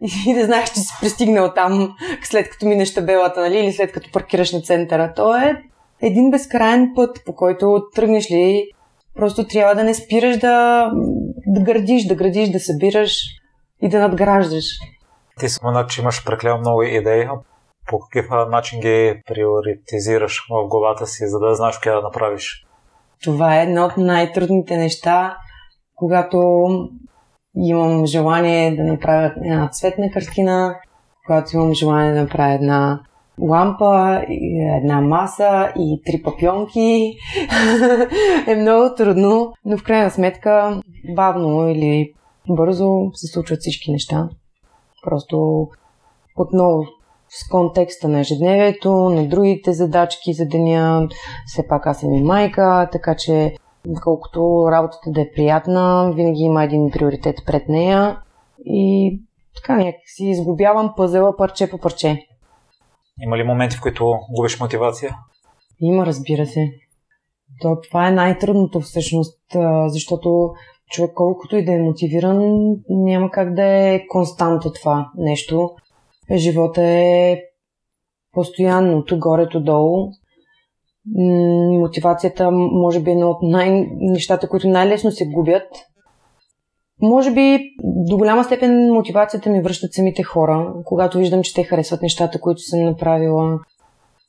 и 0.28 0.34
да 0.34 0.44
знаеш, 0.44 0.70
че 0.70 0.80
си 0.80 0.92
пристигнал 1.00 1.52
там 1.54 1.94
след 2.22 2.50
като 2.50 2.66
минеш 2.66 2.94
табелата, 2.94 3.40
нали, 3.40 3.58
или 3.58 3.72
след 3.72 3.92
като 3.92 4.10
паркираш 4.12 4.52
на 4.52 4.60
центъра. 4.60 5.12
То 5.16 5.36
е 5.36 5.62
един 6.02 6.30
безкрайен 6.30 6.92
път, 6.96 7.20
по 7.26 7.34
който 7.34 7.82
тръгнеш 7.94 8.30
ли, 8.30 8.70
просто 9.14 9.46
трябва 9.46 9.74
да 9.74 9.84
не 9.84 9.94
спираш 9.94 10.38
да, 10.38 10.90
да 11.46 11.60
градиш, 11.60 12.06
да 12.06 12.14
градиш, 12.14 12.48
да 12.48 12.60
събираш 12.60 13.18
и 13.82 13.88
да 13.88 14.00
надграждаш. 14.00 14.64
Ти 15.40 15.48
спомена, 15.48 15.86
че 15.86 16.00
имаш 16.00 16.24
преклено 16.24 16.58
много 16.58 16.82
идеи. 16.82 17.28
По 17.88 18.00
какъв 18.00 18.50
начин 18.50 18.80
ги 18.80 19.22
приоритизираш 19.26 20.46
в 20.50 20.68
главата 20.68 21.06
си, 21.06 21.28
за 21.28 21.38
да 21.38 21.54
знаеш 21.54 21.78
къде 21.78 21.96
да 21.96 22.02
направиш 22.02 22.66
Това 23.24 23.56
е 23.56 23.62
едно 23.62 23.84
от 23.84 23.96
най-трудните 23.96 24.76
неща, 24.76 25.36
когато 25.94 26.66
имам 27.56 28.06
желание 28.06 28.76
да 28.76 28.82
направя 28.82 29.34
една 29.44 29.68
цветна 29.68 30.10
картина, 30.12 30.76
когато 31.26 31.56
имам 31.56 31.74
желание 31.74 32.12
да 32.12 32.20
направя 32.20 32.54
една 32.54 33.00
лампа, 33.42 34.24
една 34.76 35.00
маса 35.00 35.72
и 35.78 36.02
три 36.06 36.22
папионки. 36.22 37.16
е 38.46 38.56
много 38.56 38.94
трудно, 38.94 39.52
но 39.64 39.78
в 39.78 39.82
крайна 39.82 40.10
сметка 40.10 40.82
бавно 41.14 41.68
или 41.68 42.12
бързо 42.48 43.10
се 43.14 43.26
случват 43.26 43.60
всички 43.60 43.92
неща. 43.92 44.28
Просто 45.02 45.68
отново 46.36 46.84
с 47.28 47.48
контекста 47.48 48.08
на 48.08 48.20
ежедневието, 48.20 48.92
на 48.92 49.28
другите 49.28 49.72
задачки 49.72 50.32
за 50.32 50.46
деня. 50.46 51.08
Все 51.46 51.68
пак 51.68 51.86
аз 51.86 52.00
съм 52.00 52.14
и 52.14 52.22
майка, 52.22 52.88
така 52.92 53.16
че 53.16 53.56
колкото 54.02 54.66
работата 54.70 55.10
да 55.10 55.20
е 55.20 55.30
приятна, 55.34 56.12
винаги 56.16 56.42
има 56.42 56.64
един 56.64 56.90
приоритет 56.90 57.36
пред 57.46 57.68
нея 57.68 58.18
и 58.64 59.20
така 59.56 59.76
някакси 59.76 60.24
изгубявам 60.24 60.94
пъзела 60.96 61.36
парче 61.36 61.70
по 61.70 61.78
парче. 61.78 62.26
Има 63.22 63.38
ли 63.38 63.44
моменти, 63.44 63.76
в 63.76 63.80
които 63.80 64.18
губиш 64.30 64.60
мотивация? 64.60 65.16
Има, 65.80 66.06
разбира 66.06 66.46
се. 66.46 66.72
То, 67.60 67.80
това 67.80 68.08
е 68.08 68.12
най-трудното 68.12 68.80
всъщност, 68.80 69.40
защото 69.86 70.54
човек 70.90 71.10
колкото 71.14 71.56
и 71.56 71.64
да 71.64 71.72
е 71.72 71.78
мотивиран, 71.78 72.68
няма 72.88 73.30
как 73.30 73.54
да 73.54 73.64
е 73.64 74.06
константа 74.06 74.72
това 74.72 75.10
нещо. 75.16 75.70
Живота 76.36 76.82
е 76.82 77.40
постоянно, 78.32 79.04
то 79.04 79.18
горе, 79.18 79.48
то 79.48 79.60
долу. 79.60 80.10
Мотивацията 81.80 82.50
може 82.50 83.00
би 83.00 83.10
е 83.10 83.12
едно 83.12 83.30
от 83.30 83.38
най- 83.42 83.86
нещата, 83.90 84.48
които 84.48 84.68
най-лесно 84.68 85.10
се 85.10 85.26
губят. 85.26 85.68
Може 87.04 87.30
би 87.30 87.58
до 87.80 88.16
голяма 88.16 88.44
степен 88.44 88.92
мотивацията 88.92 89.50
ми 89.50 89.62
връщат 89.62 89.94
самите 89.94 90.22
хора, 90.22 90.74
когато 90.84 91.18
виждам, 91.18 91.42
че 91.42 91.54
те 91.54 91.62
харесват 91.62 92.02
нещата, 92.02 92.40
които 92.40 92.60
съм 92.60 92.84
направила. 92.84 93.58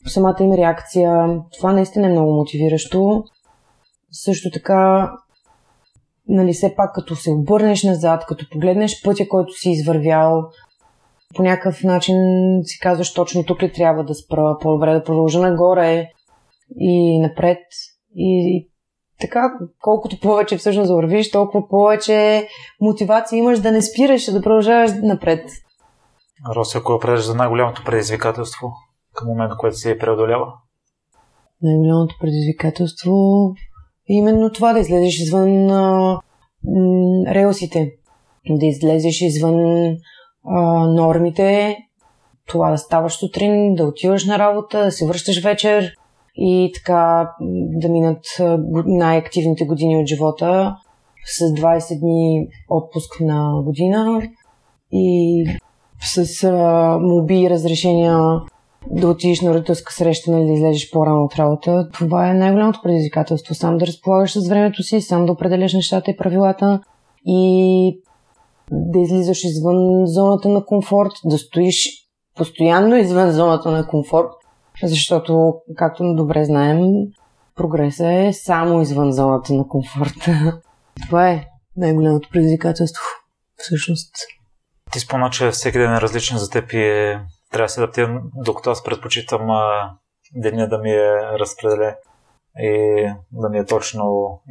Самата 0.07 0.35
им 0.39 0.53
реакция. 0.53 1.41
Това 1.57 1.73
наистина 1.73 2.07
е 2.07 2.11
много 2.11 2.33
мотивиращо. 2.33 3.23
Също 4.11 4.49
така, 4.51 5.11
нали, 6.27 6.53
все 6.53 6.75
пак 6.75 6.95
като 6.95 7.15
се 7.15 7.31
обърнеш 7.31 7.83
назад, 7.83 8.25
като 8.25 8.45
погледнеш 8.51 9.03
пътя, 9.03 9.27
който 9.27 9.53
си 9.53 9.69
извървял, 9.69 10.43
по 11.35 11.43
някакъв 11.43 11.83
начин 11.83 12.15
си 12.63 12.79
казваш 12.79 13.13
точно 13.13 13.43
тук 13.43 13.63
ли 13.63 13.71
трябва 13.71 14.03
да 14.03 14.15
спра, 14.15 14.57
по-добре 14.61 14.93
да 14.93 15.03
продължа 15.03 15.39
нагоре 15.39 16.09
и 16.79 17.19
напред. 17.19 17.59
И, 18.15 18.67
така, 19.19 19.53
колкото 19.81 20.19
повече 20.19 20.57
всъщност 20.57 20.91
вървиш, 20.91 21.31
толкова 21.31 21.67
повече 21.67 22.47
мотивация 22.81 23.37
имаш 23.37 23.59
да 23.59 23.71
не 23.71 23.81
спираш, 23.81 24.31
да 24.31 24.41
продължаваш 24.41 24.91
напред. 25.03 25.49
Роси, 26.55 26.77
ако 26.77 26.93
определяш 26.93 27.25
за 27.25 27.35
най-голямото 27.35 27.83
предизвикателство 27.85 28.71
към 29.13 29.27
момента, 29.27 29.55
което 29.57 29.77
си 29.77 29.89
е 29.89 29.97
преодолява? 29.97 30.53
Най-голямото 31.61 32.15
предизвикателство 32.21 33.13
е 34.09 34.13
именно 34.13 34.51
това 34.51 34.73
да 34.73 34.79
излезеш 34.79 35.19
извън 35.19 35.69
а, 35.69 36.19
м, 36.63 37.33
релсите, 37.33 37.91
да 38.49 38.65
излезеш 38.65 39.21
извън 39.21 39.87
а, 40.45 40.87
нормите, 40.87 41.77
това 42.47 42.71
да 42.71 42.77
ставаш 42.77 43.13
сутрин, 43.13 43.75
да 43.75 43.85
отиваш 43.85 44.25
на 44.25 44.39
работа, 44.39 44.83
да 44.83 44.91
се 44.91 45.07
връщаш 45.07 45.43
вечер 45.43 45.95
и 46.37 46.71
така 46.75 47.31
да 47.81 47.89
минат 47.89 48.25
най-активните 48.85 49.65
години 49.65 49.97
от 49.97 50.07
живота 50.07 50.75
с 51.25 51.43
20 51.43 51.99
дни 51.99 52.47
отпуск 52.69 53.19
на 53.19 53.61
година 53.65 54.21
и 54.91 55.45
с 56.01 56.43
а, 56.43 56.99
моби 57.01 57.41
и 57.41 57.49
разрешения 57.49 58.41
да 58.91 59.07
отидеш 59.07 59.41
на 59.41 59.53
родителска 59.53 59.93
среща, 59.93 60.31
нали, 60.31 60.45
да 60.45 60.53
излезеш 60.53 60.91
по-рано 60.91 61.23
от 61.23 61.35
работа. 61.35 61.89
Това 61.93 62.29
е 62.29 62.33
най-голямото 62.33 62.79
предизвикателство. 62.83 63.55
Сам 63.55 63.77
да 63.77 63.87
разполагаш 63.87 64.37
с 64.37 64.47
времето 64.47 64.83
си, 64.83 65.01
сам 65.01 65.25
да 65.25 65.31
определяш 65.31 65.73
нещата 65.73 66.11
и 66.11 66.17
правилата 66.17 66.79
и 67.25 67.99
да 68.71 68.99
излизаш 68.99 69.43
извън 69.43 70.05
зоната 70.05 70.49
на 70.49 70.65
комфорт, 70.65 71.11
да 71.25 71.37
стоиш 71.37 72.07
постоянно 72.35 72.95
извън 72.95 73.31
зоната 73.31 73.71
на 73.71 73.87
комфорт, 73.87 74.31
защото, 74.83 75.53
както 75.75 76.15
добре 76.15 76.45
знаем, 76.45 76.81
прогресът 77.55 78.07
е 78.07 78.33
само 78.33 78.81
извън 78.81 79.11
зоната 79.11 79.53
на 79.53 79.67
комфорт. 79.67 80.13
Това 81.07 81.29
е 81.29 81.47
най-голямото 81.77 82.29
предизвикателство, 82.31 83.03
всъщност. 83.57 84.15
Ти 84.91 84.99
спомня, 84.99 85.29
че 85.29 85.49
всеки 85.49 85.77
ден 85.77 85.93
е 85.95 86.01
различен 86.01 86.37
за 86.37 86.49
теб 86.49 86.73
и 86.73 86.81
е... 86.81 87.21
трябва 87.51 87.65
да 87.65 87.69
се 87.69 87.81
адаптирам, 87.81 88.21
докато 88.45 88.69
аз 88.69 88.83
предпочитам 88.83 89.49
а, 89.49 89.91
деня 90.35 90.67
да 90.67 90.77
ми 90.77 90.91
е 90.91 91.39
разпределен 91.39 91.95
и 92.59 93.05
да 93.31 93.49
ми 93.49 93.57
е 93.57 93.65
точно 93.65 94.03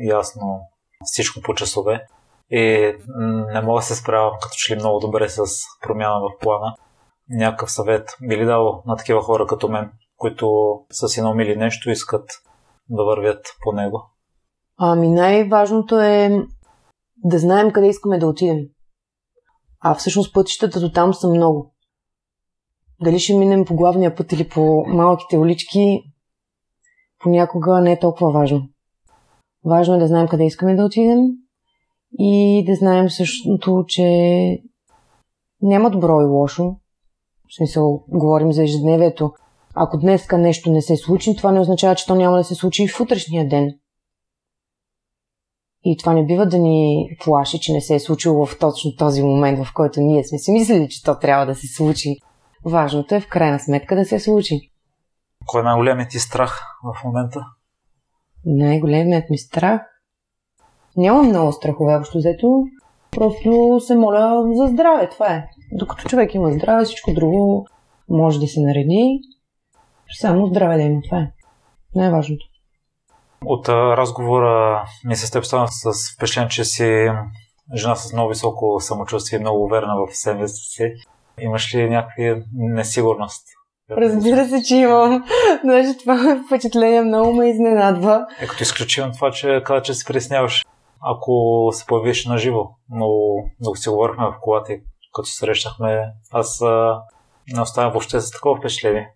ясно 0.09 0.61
всичко 1.05 1.41
по 1.41 1.55
часове. 1.55 2.07
И 2.51 2.95
не 3.53 3.61
мога 3.61 3.79
да 3.79 3.87
се 3.87 3.95
справям 3.95 4.33
като 4.43 4.55
че 4.57 4.75
ли 4.75 4.79
много 4.79 4.99
добре 4.99 5.29
с 5.29 5.39
промяна 5.83 6.21
в 6.21 6.39
плана. 6.41 6.75
Някакъв 7.29 7.73
съвет 7.73 8.17
би 8.23 8.37
ли 8.37 8.45
дал 8.45 8.83
на 8.87 8.97
такива 8.97 9.23
хора 9.23 9.47
като 9.47 9.69
мен, 9.69 9.91
които 10.17 10.79
са 10.91 11.09
си 11.09 11.21
наумили 11.21 11.57
нещо 11.57 11.91
искат 11.91 12.29
да 12.89 13.05
вървят 13.05 13.47
по 13.63 13.73
него? 13.73 14.03
Ами 14.77 15.09
най-важното 15.09 16.01
е 16.01 16.47
да 17.25 17.39
знаем 17.39 17.73
къде 17.73 17.89
искаме 17.89 18.19
да 18.19 18.27
отидем. 18.27 18.59
А 19.81 19.95
всъщност 19.95 20.35
пътищата 20.35 20.81
до 20.81 20.93
там 20.93 21.15
са 21.15 21.29
много. 21.29 21.75
Дали 23.03 23.19
ще 23.19 23.37
минем 23.37 23.65
по 23.65 23.75
главния 23.75 24.17
път 24.17 24.33
или 24.33 24.49
по 24.49 24.85
малките 24.87 25.39
улички, 25.39 26.03
понякога 27.19 27.81
не 27.81 27.93
е 27.93 27.99
толкова 27.99 28.33
важно. 28.33 28.69
Важно 29.65 29.95
е 29.95 29.99
да 29.99 30.07
знаем 30.07 30.29
къде 30.29 30.45
искаме 30.45 30.75
да 30.75 30.85
отидем 30.85 31.19
и 32.19 32.65
да 32.67 32.75
знаем 32.75 33.11
същото, 33.11 33.85
че 33.89 34.05
няма 35.63 35.91
добро 35.91 36.21
и 36.21 36.25
лошо. 36.25 36.77
В 37.49 37.57
смисъл, 37.57 38.05
говорим 38.09 38.53
за 38.53 38.63
ежедневието. 38.63 39.33
Ако 39.75 39.99
днеска 39.99 40.39
нещо 40.39 40.71
не 40.71 40.83
се 40.83 40.97
случи, 40.97 41.37
това 41.37 41.53
не 41.53 41.61
означава, 41.61 41.95
че 41.95 42.07
то 42.07 42.15
няма 42.15 42.37
да 42.37 42.45
се 42.45 42.55
случи 42.55 42.83
и 42.83 42.89
в 42.89 43.01
утрешния 43.01 43.49
ден. 43.49 43.75
И 45.85 45.97
това 45.97 46.13
не 46.13 46.27
бива 46.27 46.47
да 46.47 46.59
ни 46.59 47.09
плаши, 47.25 47.61
че 47.61 47.73
не 47.73 47.81
се 47.81 47.95
е 47.95 48.01
случило 48.01 48.47
в 48.47 48.59
точно 48.59 48.97
този 48.97 49.23
момент, 49.23 49.65
в 49.65 49.75
който 49.75 50.01
ние 50.01 50.25
сме 50.25 50.39
си 50.39 50.53
мислили, 50.53 50.89
че 50.89 51.03
то 51.03 51.19
трябва 51.19 51.47
да 51.47 51.55
се 51.55 51.67
случи. 51.67 52.17
Важното 52.65 53.15
е 53.15 53.21
в 53.21 53.29
крайна 53.29 53.61
сметка 53.61 53.97
да 53.97 54.05
се 54.05 54.21
случи. 54.21 54.71
Кой 55.47 55.61
е 55.61 55.65
най-големият 55.65 56.11
ти 56.11 56.19
страх 56.19 56.61
в 56.85 57.05
момента? 57.05 57.45
Най-големият 58.45 59.31
ми 59.31 59.39
страх? 59.39 59.83
Нямам 60.97 61.27
много 61.27 61.53
страхове, 61.53 61.97
общо 61.97 62.19
взето. 62.19 62.65
Просто 63.11 63.81
се 63.81 63.97
моля 63.97 64.55
за 64.55 64.67
здраве, 64.67 65.09
това 65.09 65.35
е. 65.35 65.49
Докато 65.73 66.09
човек 66.09 66.35
има 66.35 66.53
здраве, 66.53 66.85
всичко 66.85 67.13
друго 67.15 67.67
може 68.09 68.41
да 68.41 68.47
се 68.47 68.61
нареди. 68.61 69.21
Само 70.21 70.47
здраве 70.47 70.77
да 70.77 70.83
има, 70.83 71.01
това 71.09 71.19
е. 71.19 71.31
Най-важното. 71.95 72.45
От 73.45 73.69
разговора 73.69 74.85
ми 75.05 75.17
се 75.17 75.33
теб 75.33 75.45
стана 75.45 75.69
с 75.69 76.15
впечатление, 76.17 76.49
че 76.49 76.65
си 76.65 77.11
жена 77.75 77.97
с 77.97 78.13
много 78.13 78.29
високо 78.29 78.81
самочувствие 78.81 79.39
много 79.39 79.65
уверена 79.65 79.95
в 79.97 80.17
себе 80.17 80.49
си. 80.49 80.95
Имаш 81.41 81.75
ли 81.75 81.91
някакви 81.91 82.43
несигурност? 82.55 83.47
Разбира 83.91 84.45
се, 84.45 84.63
че 84.63 84.77
имам. 84.77 85.25
Даже 85.65 85.99
това 85.99 86.43
впечатление 86.47 87.03
много 87.03 87.33
ме 87.33 87.51
изненадва. 87.51 88.27
Е, 88.41 88.47
като 88.47 88.63
изключим 88.63 89.13
това, 89.13 89.31
че 89.31 89.63
каза, 89.65 89.83
че 89.83 89.95
се 89.95 90.05
присняваш. 90.05 90.65
Ако 91.01 91.69
се 91.73 91.87
появиш 91.87 92.27
на 92.27 92.39
живо, 92.39 92.69
много, 92.95 93.51
много 93.61 93.77
си 93.77 93.89
говорихме 93.89 94.27
в 94.27 94.37
колата 94.41 94.73
и 94.73 94.83
като 95.15 95.29
срещахме, 95.29 96.13
аз 96.33 96.63
а, 96.63 97.01
не 97.55 97.63
оставям 97.63 97.93
въобще 97.93 98.21
с 98.21 98.31
такова 98.31 98.57
впечатление. 98.57 99.11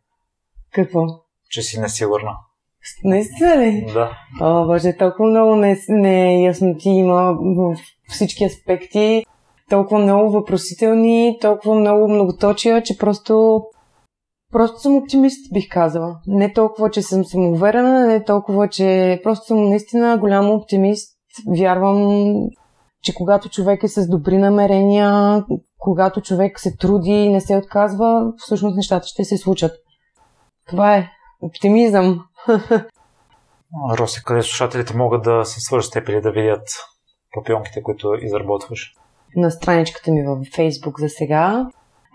Какво? 0.72 1.06
Че 1.50 1.62
си 1.62 1.80
несигурна. 1.80 2.30
Наистина 3.04 3.56
ли? 3.56 3.86
Да. 3.94 4.10
О, 4.40 4.66
боже, 4.66 4.96
толкова 4.96 5.28
много 5.28 5.56
неясноти 5.88 6.90
не 6.90 6.98
има 6.98 7.36
в 7.40 7.76
всички 8.08 8.44
аспекти, 8.44 9.24
толкова 9.70 10.00
много 10.00 10.30
въпросителни, 10.30 11.38
толкова 11.40 11.74
много 11.74 12.08
многоточия, 12.08 12.82
че 12.82 12.98
просто 12.98 13.62
Просто 14.52 14.80
съм 14.80 14.96
оптимист, 14.96 15.52
бих 15.52 15.68
казала. 15.68 16.16
Не 16.26 16.52
толкова, 16.52 16.90
че 16.90 17.02
съм 17.02 17.24
самоуверена, 17.24 18.06
не 18.06 18.24
толкова, 18.24 18.68
че 18.68 19.20
просто 19.22 19.46
съм 19.46 19.68
наистина 19.68 20.18
голям 20.18 20.50
оптимист. 20.50 21.18
Вярвам, 21.58 22.32
че 23.02 23.14
когато 23.14 23.48
човек 23.48 23.82
е 23.82 23.88
с 23.88 24.08
добри 24.08 24.38
намерения, 24.38 25.44
когато 25.78 26.20
човек 26.20 26.60
се 26.60 26.76
труди 26.76 27.10
и 27.10 27.28
не 27.28 27.40
се 27.40 27.56
отказва, 27.56 28.32
всъщност 28.36 28.76
нещата 28.76 29.06
ще 29.06 29.24
се 29.24 29.36
случат. 29.36 29.72
Това 30.68 30.96
е 30.96 31.10
оптимизъм. 31.40 32.24
Роси, 33.98 34.24
къде 34.24 34.42
слушателите 34.42 34.96
могат 34.96 35.22
да 35.22 35.44
се 35.44 35.60
свържат 35.60 35.88
с 35.88 35.90
теб 35.90 36.08
или 36.08 36.20
да 36.20 36.32
видят 36.32 36.68
папионките, 37.34 37.82
които 37.82 38.14
изработваш? 38.14 38.94
На 39.36 39.50
страничката 39.50 40.10
ми 40.10 40.22
във 40.22 40.38
Facebook 40.38 41.00
за 41.00 41.08
сега. 41.08 41.66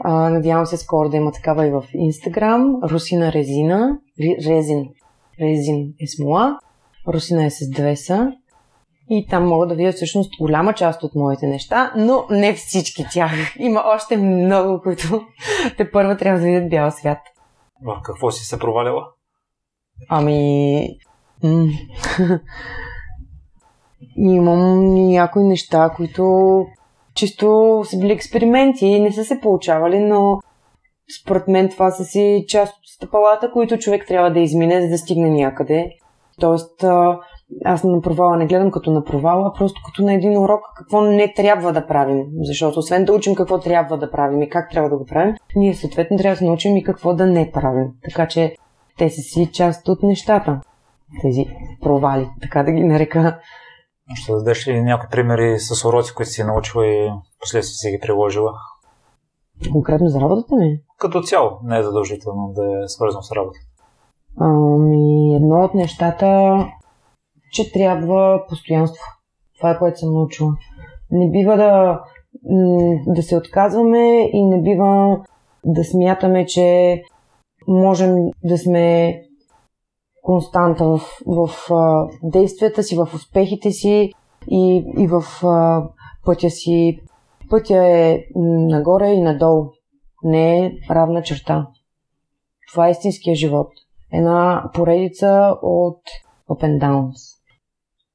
А, 0.03 0.29
надявам 0.29 0.65
се 0.65 0.77
скоро 0.77 1.09
да 1.09 1.17
има 1.17 1.31
такава 1.31 1.67
и 1.67 1.71
в 1.71 1.83
Instagram. 1.95 2.89
Русина 2.91 3.33
Резина. 3.33 3.97
Резин. 4.47 4.89
Резин 5.41 5.93
е 6.01 6.07
смола. 6.07 6.59
Русина 7.07 7.45
е 7.45 7.49
с 7.49 7.69
две 7.69 7.95
са. 7.95 8.31
И 9.09 9.27
там 9.29 9.47
мога 9.47 9.67
да 9.67 9.75
видя 9.75 9.91
всъщност 9.91 10.37
голяма 10.39 10.73
част 10.73 11.03
от 11.03 11.15
моите 11.15 11.47
неща, 11.47 11.93
но 11.95 12.25
не 12.29 12.53
всички 12.53 13.05
тях. 13.11 13.31
Има 13.59 13.83
още 13.95 14.17
много, 14.17 14.81
които 14.81 15.25
те 15.77 15.91
първа 15.91 16.17
трябва 16.17 16.39
да 16.39 16.45
видят 16.45 16.69
бял 16.69 16.91
свят. 16.91 17.19
В 17.83 18.01
какво 18.03 18.31
си 18.31 18.45
се 18.45 18.59
провалила? 18.59 19.07
Ами... 20.09 20.87
Имам 24.17 24.95
някои 24.95 25.43
неща, 25.43 25.93
които 25.95 26.65
чисто 27.15 27.81
са 27.85 27.99
били 27.99 28.11
експерименти 28.11 28.85
и 28.85 28.99
не 28.99 29.11
са 29.11 29.23
се 29.23 29.39
получавали, 29.39 29.99
но 29.99 30.39
според 31.21 31.47
мен 31.47 31.69
това 31.69 31.91
са 31.91 32.05
си 32.05 32.45
част 32.47 32.73
от 32.73 32.87
стъпалата, 32.95 33.51
които 33.51 33.77
човек 33.77 34.05
трябва 34.07 34.31
да 34.31 34.39
измине, 34.39 34.81
за 34.81 34.87
да 34.87 34.97
стигне 34.97 35.29
някъде. 35.29 35.91
Тоест, 36.39 36.83
аз 37.65 37.83
на 37.83 38.01
провала 38.01 38.37
не 38.37 38.47
гледам 38.47 38.71
като 38.71 38.91
на 38.91 39.03
провала, 39.03 39.53
просто 39.57 39.81
като 39.85 40.03
на 40.03 40.13
един 40.13 40.37
урок 40.37 40.61
какво 40.77 41.01
не 41.01 41.33
трябва 41.33 41.73
да 41.73 41.87
правим. 41.87 42.25
Защото 42.41 42.79
освен 42.79 43.05
да 43.05 43.13
учим 43.13 43.35
какво 43.35 43.59
трябва 43.59 43.97
да 43.97 44.11
правим 44.11 44.41
и 44.41 44.49
как 44.49 44.69
трябва 44.71 44.89
да 44.89 44.97
го 44.97 45.05
правим, 45.05 45.35
ние 45.55 45.73
съответно 45.73 46.17
трябва 46.17 46.33
да 46.33 46.37
се 46.37 46.45
научим 46.45 46.77
и 46.77 46.83
какво 46.83 47.13
да 47.13 47.25
не 47.25 47.51
правим. 47.51 47.87
Така 48.03 48.27
че 48.27 48.55
те 48.97 49.09
са 49.09 49.21
си 49.21 49.49
част 49.53 49.87
от 49.87 50.03
нещата. 50.03 50.61
Тези 51.21 51.45
провали, 51.81 52.29
така 52.41 52.63
да 52.63 52.71
ги 52.71 52.83
нарека. 52.83 53.39
Ще 54.13 54.31
дадеш 54.31 54.67
ли 54.67 54.81
някои 54.81 55.09
примери 55.09 55.59
с 55.59 55.85
уроци, 55.85 56.13
които 56.15 56.31
си 56.31 56.43
научила 56.43 56.87
и 56.87 57.11
последствие 57.39 57.91
си 57.91 57.91
ги 57.91 57.99
приложила? 58.01 58.53
Конкретно 59.71 60.07
за 60.07 60.21
работата 60.21 60.55
ми? 60.55 60.79
Като 60.97 61.21
цяло, 61.21 61.49
не 61.63 61.77
е 61.77 61.83
задължително 61.83 62.53
да 62.55 62.63
е 62.63 62.87
свързано 62.87 63.21
с 63.21 63.31
работа. 63.31 63.59
Ами, 64.39 65.35
едно 65.35 65.59
от 65.59 65.73
нещата, 65.73 66.57
че 67.53 67.71
трябва 67.71 68.45
постоянство. 68.49 69.03
Това 69.57 69.71
е 69.71 69.77
което 69.77 69.99
съм 69.99 70.13
научила. 70.13 70.51
Не 71.11 71.31
бива 71.31 71.57
да, 71.57 72.01
да 73.07 73.23
се 73.23 73.37
отказваме 73.37 74.29
и 74.33 74.45
не 74.45 74.61
бива 74.61 75.19
да 75.65 75.83
смятаме, 75.83 76.45
че 76.45 77.01
можем 77.67 78.15
да 78.43 78.57
сме 78.57 79.19
константа 80.21 80.85
в, 80.85 80.99
в 81.25 81.71
а, 81.71 82.07
действията 82.23 82.83
си, 82.83 82.95
в 82.95 83.09
успехите 83.15 83.71
си 83.71 84.13
и, 84.51 84.85
и 84.97 85.07
в 85.07 85.23
пътя 86.25 86.49
си. 86.49 86.99
Пътя 87.49 87.85
е 87.87 88.19
нагоре 88.35 89.07
и 89.07 89.21
надолу. 89.21 89.69
Не 90.23 90.65
е 90.65 90.71
равна 90.89 91.21
черта. 91.21 91.67
Това 92.71 92.87
е 92.87 92.91
истинския 92.91 93.35
живот. 93.35 93.67
Една 94.13 94.69
поредица 94.73 95.55
от 95.61 96.01
up 96.49 96.63
and 96.63 96.79
downs. 96.79 97.32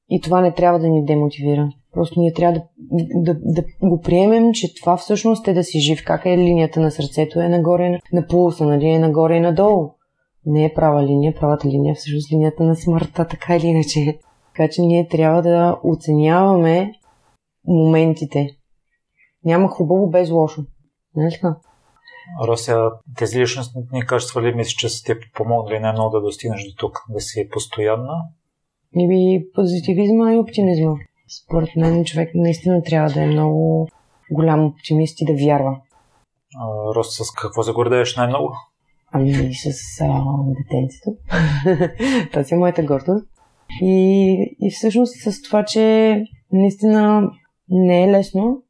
И 0.09 0.21
това 0.21 0.41
не 0.41 0.53
трябва 0.53 0.79
да 0.79 0.87
ни 0.87 1.05
демотивира. 1.05 1.69
Просто 1.93 2.19
ние 2.19 2.33
трябва 2.33 2.61
да, 2.77 3.33
да, 3.33 3.33
да 3.33 3.63
го 3.83 4.01
приемем, 4.01 4.53
че 4.53 4.75
това 4.75 4.97
всъщност 4.97 5.47
е 5.47 5.53
да 5.53 5.63
си 5.63 5.79
жив. 5.79 6.03
Как 6.05 6.25
е 6.25 6.37
линията 6.37 6.79
на 6.79 6.91
сърцето? 6.91 7.39
Е 7.39 7.49
нагоре 7.49 7.99
на 8.13 8.27
пулса, 8.27 8.65
нали? 8.65 8.89
Е 8.89 8.99
нагоре 8.99 9.35
и 9.35 9.39
надолу 9.39 9.89
не 10.45 10.65
е 10.65 10.73
права 10.73 11.03
линия. 11.03 11.35
Правата 11.35 11.67
линия 11.67 11.91
е 11.91 11.95
всъщност 11.95 12.31
линията 12.31 12.63
на 12.63 12.75
смъртта, 12.75 13.27
така 13.27 13.55
или 13.55 13.67
иначе. 13.67 14.19
Така 14.53 14.69
че 14.71 14.81
ние 14.81 15.07
трябва 15.07 15.41
да 15.41 15.79
оценяваме 15.83 16.91
моментите. 17.67 18.49
Няма 19.45 19.67
хубаво 19.67 20.09
без 20.09 20.29
лошо. 20.29 20.61
Не 21.15 21.29
така? 21.31 21.55
Рося, 22.43 22.91
тези 23.17 23.39
личностни 23.39 24.05
качества 24.07 24.41
ли 24.41 24.53
мислиш, 24.53 24.75
че 24.75 24.89
са 24.89 25.03
ти 25.03 25.13
помогнали 25.35 25.79
най-много 25.79 26.09
да 26.09 26.21
достигнеш 26.21 26.63
до 26.63 26.75
тук? 26.77 27.05
Да 27.09 27.19
си 27.19 27.49
постоянна? 27.51 28.13
И 28.95 29.07
би 29.07 29.51
позитивизма 29.53 30.33
и 30.33 30.37
оптимизма. 30.37 30.95
Според 31.43 31.75
мен 31.75 32.05
човек 32.05 32.31
наистина 32.35 32.83
трябва 32.83 33.09
да 33.09 33.23
е 33.23 33.27
много 33.27 33.87
голям 34.31 34.65
оптимист 34.65 35.21
и 35.21 35.25
да 35.25 35.33
вярва. 35.33 35.81
Рося, 36.95 37.23
с 37.23 37.31
какво 37.31 37.63
се 37.63 37.71
гордееш 37.71 38.15
най-много? 38.15 38.53
Ами 39.11 39.53
с 39.53 40.01
а, 40.01 40.23
детенцето. 40.47 41.11
Тази 42.33 42.53
е 42.53 42.57
моята 42.57 42.83
гордост. 42.83 43.27
И, 43.81 44.55
и 44.61 44.71
всъщност 44.71 45.13
с 45.15 45.41
това, 45.41 45.65
че 45.65 46.15
наистина 46.51 47.31
не 47.69 48.03
е 48.03 48.11
лесно. 48.11 48.63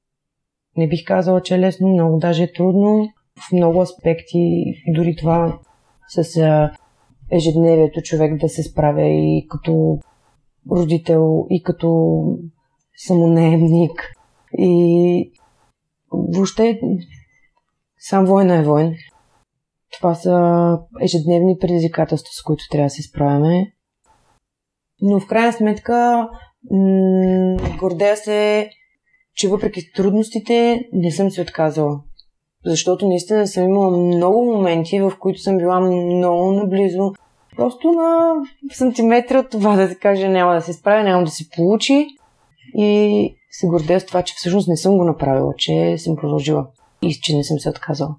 Не 0.78 0.88
бих 0.88 1.06
казала, 1.06 1.42
че 1.42 1.56
е 1.56 1.60
лесно, 1.60 1.88
много 1.88 2.18
даже 2.18 2.44
е 2.44 2.54
трудно. 2.54 3.10
В 3.40 3.52
много 3.54 3.82
аспекти, 3.82 4.64
дори 4.88 5.16
това 5.16 5.60
с 6.08 6.38
а, 6.38 6.72
ежедневието 7.32 8.02
човек 8.02 8.42
да 8.42 8.50
се 8.50 8.64
справя 8.64 9.08
и 9.08 9.48
като 9.50 10.00
родител, 10.72 11.46
и 11.50 11.64
като 11.64 12.22
самонаемник. 12.98 14.14
И 14.58 15.32
въобще 16.12 16.80
сам 18.00 18.26
война 18.26 18.56
е 18.56 18.64
войн. 18.64 18.94
Това 19.98 20.16
са 20.16 20.78
ежедневни 21.02 21.58
предизвикателства, 21.60 22.32
с 22.34 22.44
които 22.44 22.64
трябва 22.72 22.86
да 22.86 22.90
се 22.90 23.02
справяме. 23.02 23.74
Но 25.02 25.20
в 25.20 25.28
крайна 25.28 25.54
сметка 25.54 26.30
гордея 27.80 28.18
се, 28.18 28.70
че 29.36 29.48
въпреки 29.48 29.92
трудностите 29.96 30.88
не 30.94 31.12
съм 31.12 31.32
се 31.32 31.42
отказала. 31.42 32.02
Защото 32.66 33.08
наистина 33.08 33.48
съм 33.48 33.64
имала 33.64 33.98
много 33.98 34.46
моменти, 34.46 35.00
в 35.00 35.14
които 35.20 35.40
съм 35.40 35.58
била 35.58 35.80
много 35.80 36.52
наблизо. 36.52 37.14
Просто 37.60 37.92
на 37.92 38.34
сантиметри 38.72 39.38
от 39.38 39.50
това 39.50 39.76
да 39.76 39.88
се 39.88 39.96
каже 39.96 40.30
няма 40.30 40.54
да 40.54 40.62
се 40.62 40.74
справя, 40.74 41.04
няма 41.04 41.24
да 41.24 41.32
се 41.32 41.50
получи. 41.50 42.08
И 42.76 43.36
се 43.52 43.68
гордея 43.68 44.00
с 44.00 44.06
това, 44.06 44.22
че 44.22 44.34
всъщност 44.38 44.68
не 44.68 44.78
съм 44.78 44.98
го 44.98 45.04
направила, 45.04 45.54
че 45.58 45.98
съм 45.98 46.16
продължила 46.16 46.68
и 47.02 47.14
че 47.14 47.36
не 47.36 47.44
съм 47.44 47.60
се 47.60 47.70
отказала. 47.70 48.16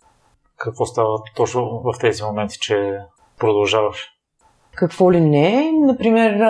Какво 0.57 0.87
става 0.87 1.18
точно 1.37 1.83
в 1.85 1.92
тези 2.00 2.22
моменти, 2.22 2.59
че 2.61 2.98
продължаваш? 3.38 4.09
Какво 4.74 5.12
ли 5.12 5.20
не? 5.20 5.72
Например, 5.72 6.40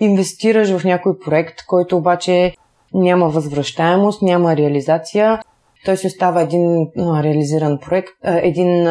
инвестираш 0.00 0.78
в 0.78 0.84
някой 0.84 1.18
проект, 1.18 1.66
който 1.66 1.96
обаче 1.96 2.54
няма 2.94 3.28
възвръщаемост, 3.28 4.22
няма 4.22 4.56
реализация. 4.56 5.40
Той 5.84 5.96
си 5.96 6.06
остава 6.06 6.40
един 6.42 6.88
реализиран 6.96 7.78
проект, 7.78 8.12
един 8.24 8.88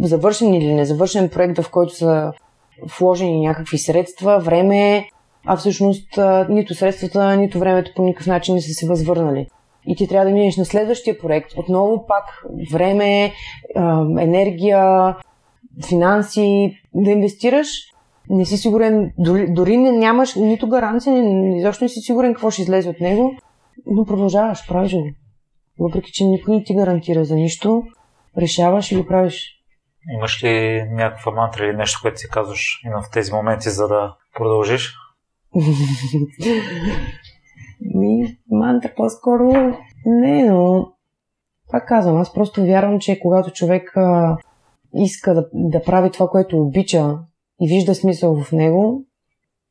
завършен 0.00 0.54
или 0.54 0.74
незавършен 0.74 1.28
проект, 1.28 1.62
в 1.62 1.70
който 1.70 1.94
са 1.94 2.32
вложени 2.98 3.46
някакви 3.46 3.78
средства, 3.78 4.38
време, 4.38 5.08
а 5.46 5.56
всъщност 5.56 6.18
нито 6.48 6.74
средствата, 6.74 7.36
нито 7.36 7.58
времето 7.58 7.92
по 7.96 8.02
никакъв 8.02 8.26
начин 8.26 8.54
не 8.54 8.60
са 8.60 8.72
се 8.72 8.86
възвърнали 8.86 9.46
и 9.86 9.96
ти 9.96 10.08
трябва 10.08 10.26
да 10.26 10.34
минеш 10.34 10.56
на 10.56 10.64
следващия 10.64 11.18
проект. 11.18 11.52
Отново 11.56 12.06
пак 12.06 12.24
време, 12.72 13.32
енергия, 14.18 15.16
финанси, 15.88 16.76
да 16.94 17.10
инвестираш. 17.10 17.68
Не 18.30 18.44
си 18.44 18.56
сигурен, 18.56 19.12
дори, 19.18 19.46
дори 19.52 19.76
не 19.76 19.92
нямаш 19.92 20.34
нито 20.34 20.68
гаранция, 20.68 21.24
изобщо 21.58 21.84
не 21.84 21.88
си 21.88 22.00
сигурен 22.00 22.34
какво 22.34 22.50
ще 22.50 22.62
излезе 22.62 22.88
от 22.88 23.00
него, 23.00 23.32
но 23.86 24.04
продължаваш, 24.04 24.68
правиш 24.68 24.94
го. 24.94 25.06
Въпреки, 25.78 26.12
че 26.12 26.24
никой 26.24 26.56
не 26.56 26.64
ти 26.64 26.74
гарантира 26.74 27.24
за 27.24 27.34
нищо, 27.34 27.82
решаваш 28.38 28.92
и 28.92 28.96
го 28.96 29.06
правиш. 29.06 29.61
Имаш 30.10 30.44
ли 30.44 30.82
някаква 30.90 31.32
мантра 31.32 31.64
или 31.64 31.76
нещо, 31.76 31.98
което 32.02 32.20
си 32.20 32.28
казваш 32.28 32.82
в 32.84 33.10
тези 33.12 33.32
моменти, 33.32 33.70
за 33.70 33.88
да 33.88 34.16
продължиш? 34.34 34.94
Ми, 37.94 38.36
мантра 38.50 38.92
по-скоро 38.96 39.76
не, 40.06 40.44
но 40.44 40.92
пак 41.70 41.88
казвам, 41.88 42.16
аз 42.16 42.34
просто 42.34 42.64
вярвам, 42.64 43.00
че 43.00 43.20
когато 43.20 43.52
човек 43.52 43.96
а, 43.96 44.36
иска 44.94 45.34
да, 45.34 45.48
да 45.52 45.82
прави 45.82 46.10
това, 46.10 46.28
което 46.28 46.62
обича 46.62 47.18
и 47.60 47.68
вижда 47.68 47.94
смисъл 47.94 48.42
в 48.42 48.52
него, 48.52 49.06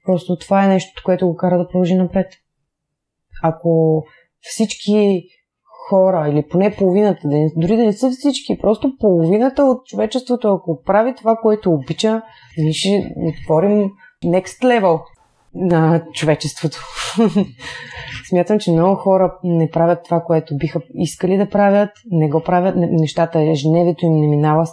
просто 0.06 0.38
това 0.38 0.66
е 0.66 0.68
нещо, 0.68 1.02
което 1.06 1.28
го 1.28 1.36
кара 1.36 1.58
да 1.58 1.68
продължи 1.68 1.96
напред. 1.96 2.34
Ако 3.44 4.04
всички 4.42 5.24
хора, 5.92 6.30
или 6.30 6.48
поне 6.50 6.76
половината, 6.76 7.22
дори 7.56 7.78
да 7.78 7.84
не 7.84 7.94
са 7.94 8.12
всички, 8.12 8.58
просто 8.62 8.96
половината 9.00 9.64
от 9.64 9.86
човечеството, 9.86 10.48
ако 10.48 10.82
прави 10.86 11.16
това, 11.16 11.36
което 11.42 11.72
обича, 11.72 12.22
ние 12.58 12.74
ще 12.74 13.14
отворим 13.18 13.92
next 14.26 14.64
level 14.64 15.02
на 15.56 16.04
човечеството. 16.14 16.78
Смятам, 18.30 18.60
че 18.60 18.72
много 18.72 18.96
хора 18.96 19.34
не 19.44 19.70
правят 19.70 20.04
това, 20.04 20.22
което 20.22 20.58
биха 20.58 20.82
искали 20.94 21.38
да 21.38 21.50
правят, 21.50 21.90
не 22.12 22.30
го 22.30 22.44
правят, 22.44 22.76
нещата, 22.78 23.42
ежедневието 23.42 24.06
им 24.06 24.14
не 24.14 24.28
минава, 24.28 24.68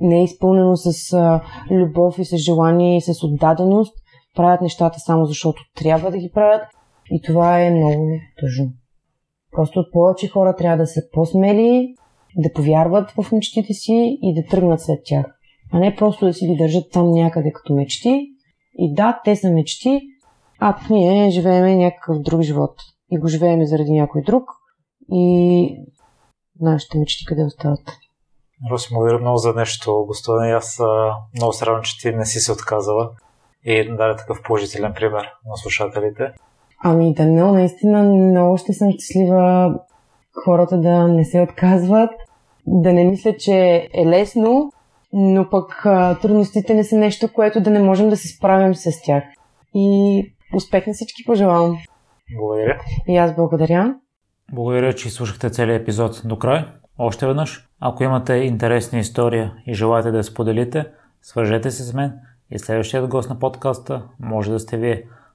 не 0.00 0.20
е 0.20 0.24
изпълнено 0.24 0.76
с 0.76 1.12
а, 1.12 1.40
любов 1.70 2.18
и 2.18 2.24
с 2.24 2.36
желание 2.36 2.96
и 2.96 3.00
с 3.00 3.24
отдаденост 3.24 3.94
правят 4.36 4.60
нещата 4.60 4.98
само 5.00 5.24
защото 5.26 5.62
трябва 5.76 6.10
да 6.10 6.18
ги 6.18 6.30
правят 6.34 6.62
и 7.10 7.22
това 7.22 7.60
е 7.60 7.70
много 7.70 8.08
тъжно. 8.40 8.72
Просто 9.52 9.86
повече 9.92 10.28
хора 10.28 10.56
трябва 10.56 10.76
да 10.76 10.86
са 10.86 11.00
по-смели, 11.12 11.94
да 12.36 12.52
повярват 12.52 13.10
в 13.10 13.32
мечтите 13.32 13.72
си 13.72 14.18
и 14.22 14.34
да 14.34 14.48
тръгнат 14.48 14.80
след 14.80 15.00
тях. 15.04 15.26
А 15.72 15.78
не 15.78 15.96
просто 15.96 16.26
да 16.26 16.32
си 16.32 16.46
ги 16.46 16.56
държат 16.56 16.84
там 16.92 17.10
някъде 17.10 17.52
като 17.52 17.74
мечти. 17.74 18.26
И 18.78 18.94
да, 18.94 19.20
те 19.24 19.36
са 19.36 19.50
мечти, 19.50 20.00
а 20.58 20.76
ние 20.90 21.30
живееме 21.30 21.76
някакъв 21.76 22.18
друг 22.18 22.42
живот. 22.42 22.74
И 23.10 23.18
го 23.18 23.28
живееме 23.28 23.66
заради 23.66 23.90
някой 23.90 24.22
друг. 24.22 24.44
И 25.12 25.76
нашите 26.60 26.98
мечти 26.98 27.24
къде 27.24 27.44
остават? 27.44 27.80
Роси, 28.70 28.88
благодаря 28.94 29.18
много 29.18 29.36
за 29.36 29.54
нещо, 29.54 30.04
господин. 30.06 30.54
Аз 30.54 30.80
много 31.34 31.52
се 31.52 31.66
радвам, 31.66 31.82
че 31.82 31.98
ти 31.98 32.16
не 32.16 32.26
си 32.26 32.40
се 32.40 32.52
отказала 32.52 33.10
и 33.64 33.96
даде 33.96 34.16
такъв 34.16 34.42
положителен 34.42 34.94
пример 34.94 35.28
на 35.46 35.56
слушателите. 35.56 36.32
Ами 36.84 37.14
да, 37.14 37.26
но 37.26 37.52
наистина 37.52 38.02
много 38.02 38.56
ще 38.56 38.72
съм 38.72 38.92
щастлива 38.92 39.74
хората 40.44 40.80
да 40.80 41.08
не 41.08 41.24
се 41.24 41.40
отказват, 41.40 42.10
да 42.66 42.92
не 42.92 43.04
мислят, 43.04 43.38
че 43.38 43.88
е 43.94 44.06
лесно, 44.06 44.72
но 45.12 45.50
пък 45.50 45.86
а, 45.86 46.18
трудностите 46.18 46.74
не 46.74 46.84
са 46.84 46.96
нещо, 46.96 47.32
което 47.32 47.60
да 47.60 47.70
не 47.70 47.82
можем 47.82 48.08
да 48.08 48.16
се 48.16 48.28
справим 48.28 48.74
с 48.74 49.02
тях. 49.02 49.24
И 49.74 50.34
успех 50.54 50.86
на 50.86 50.92
всички 50.92 51.24
пожелавам. 51.26 51.78
Благодаря. 52.36 52.80
И 53.08 53.16
аз 53.16 53.34
благодаря. 53.34 53.94
Благодаря, 54.52 54.92
че 54.92 55.10
слушахте 55.10 55.50
целият 55.50 55.82
епизод 55.82 56.22
до 56.24 56.38
край. 56.38 56.64
Още 56.98 57.26
веднъж, 57.26 57.68
ако 57.80 58.04
имате 58.04 58.34
интересна 58.34 58.98
история 58.98 59.52
и 59.66 59.74
желаете 59.74 60.10
да 60.10 60.16
я 60.16 60.24
споделите, 60.24 60.86
свържете 61.22 61.70
се 61.70 61.82
с 61.82 61.94
мен 61.94 62.12
и 62.50 62.58
следващият 62.58 63.08
гост 63.08 63.30
на 63.30 63.38
подкаста 63.38 64.02
може 64.20 64.50
да 64.50 64.58
сте 64.58 64.76
вие. 64.76 65.04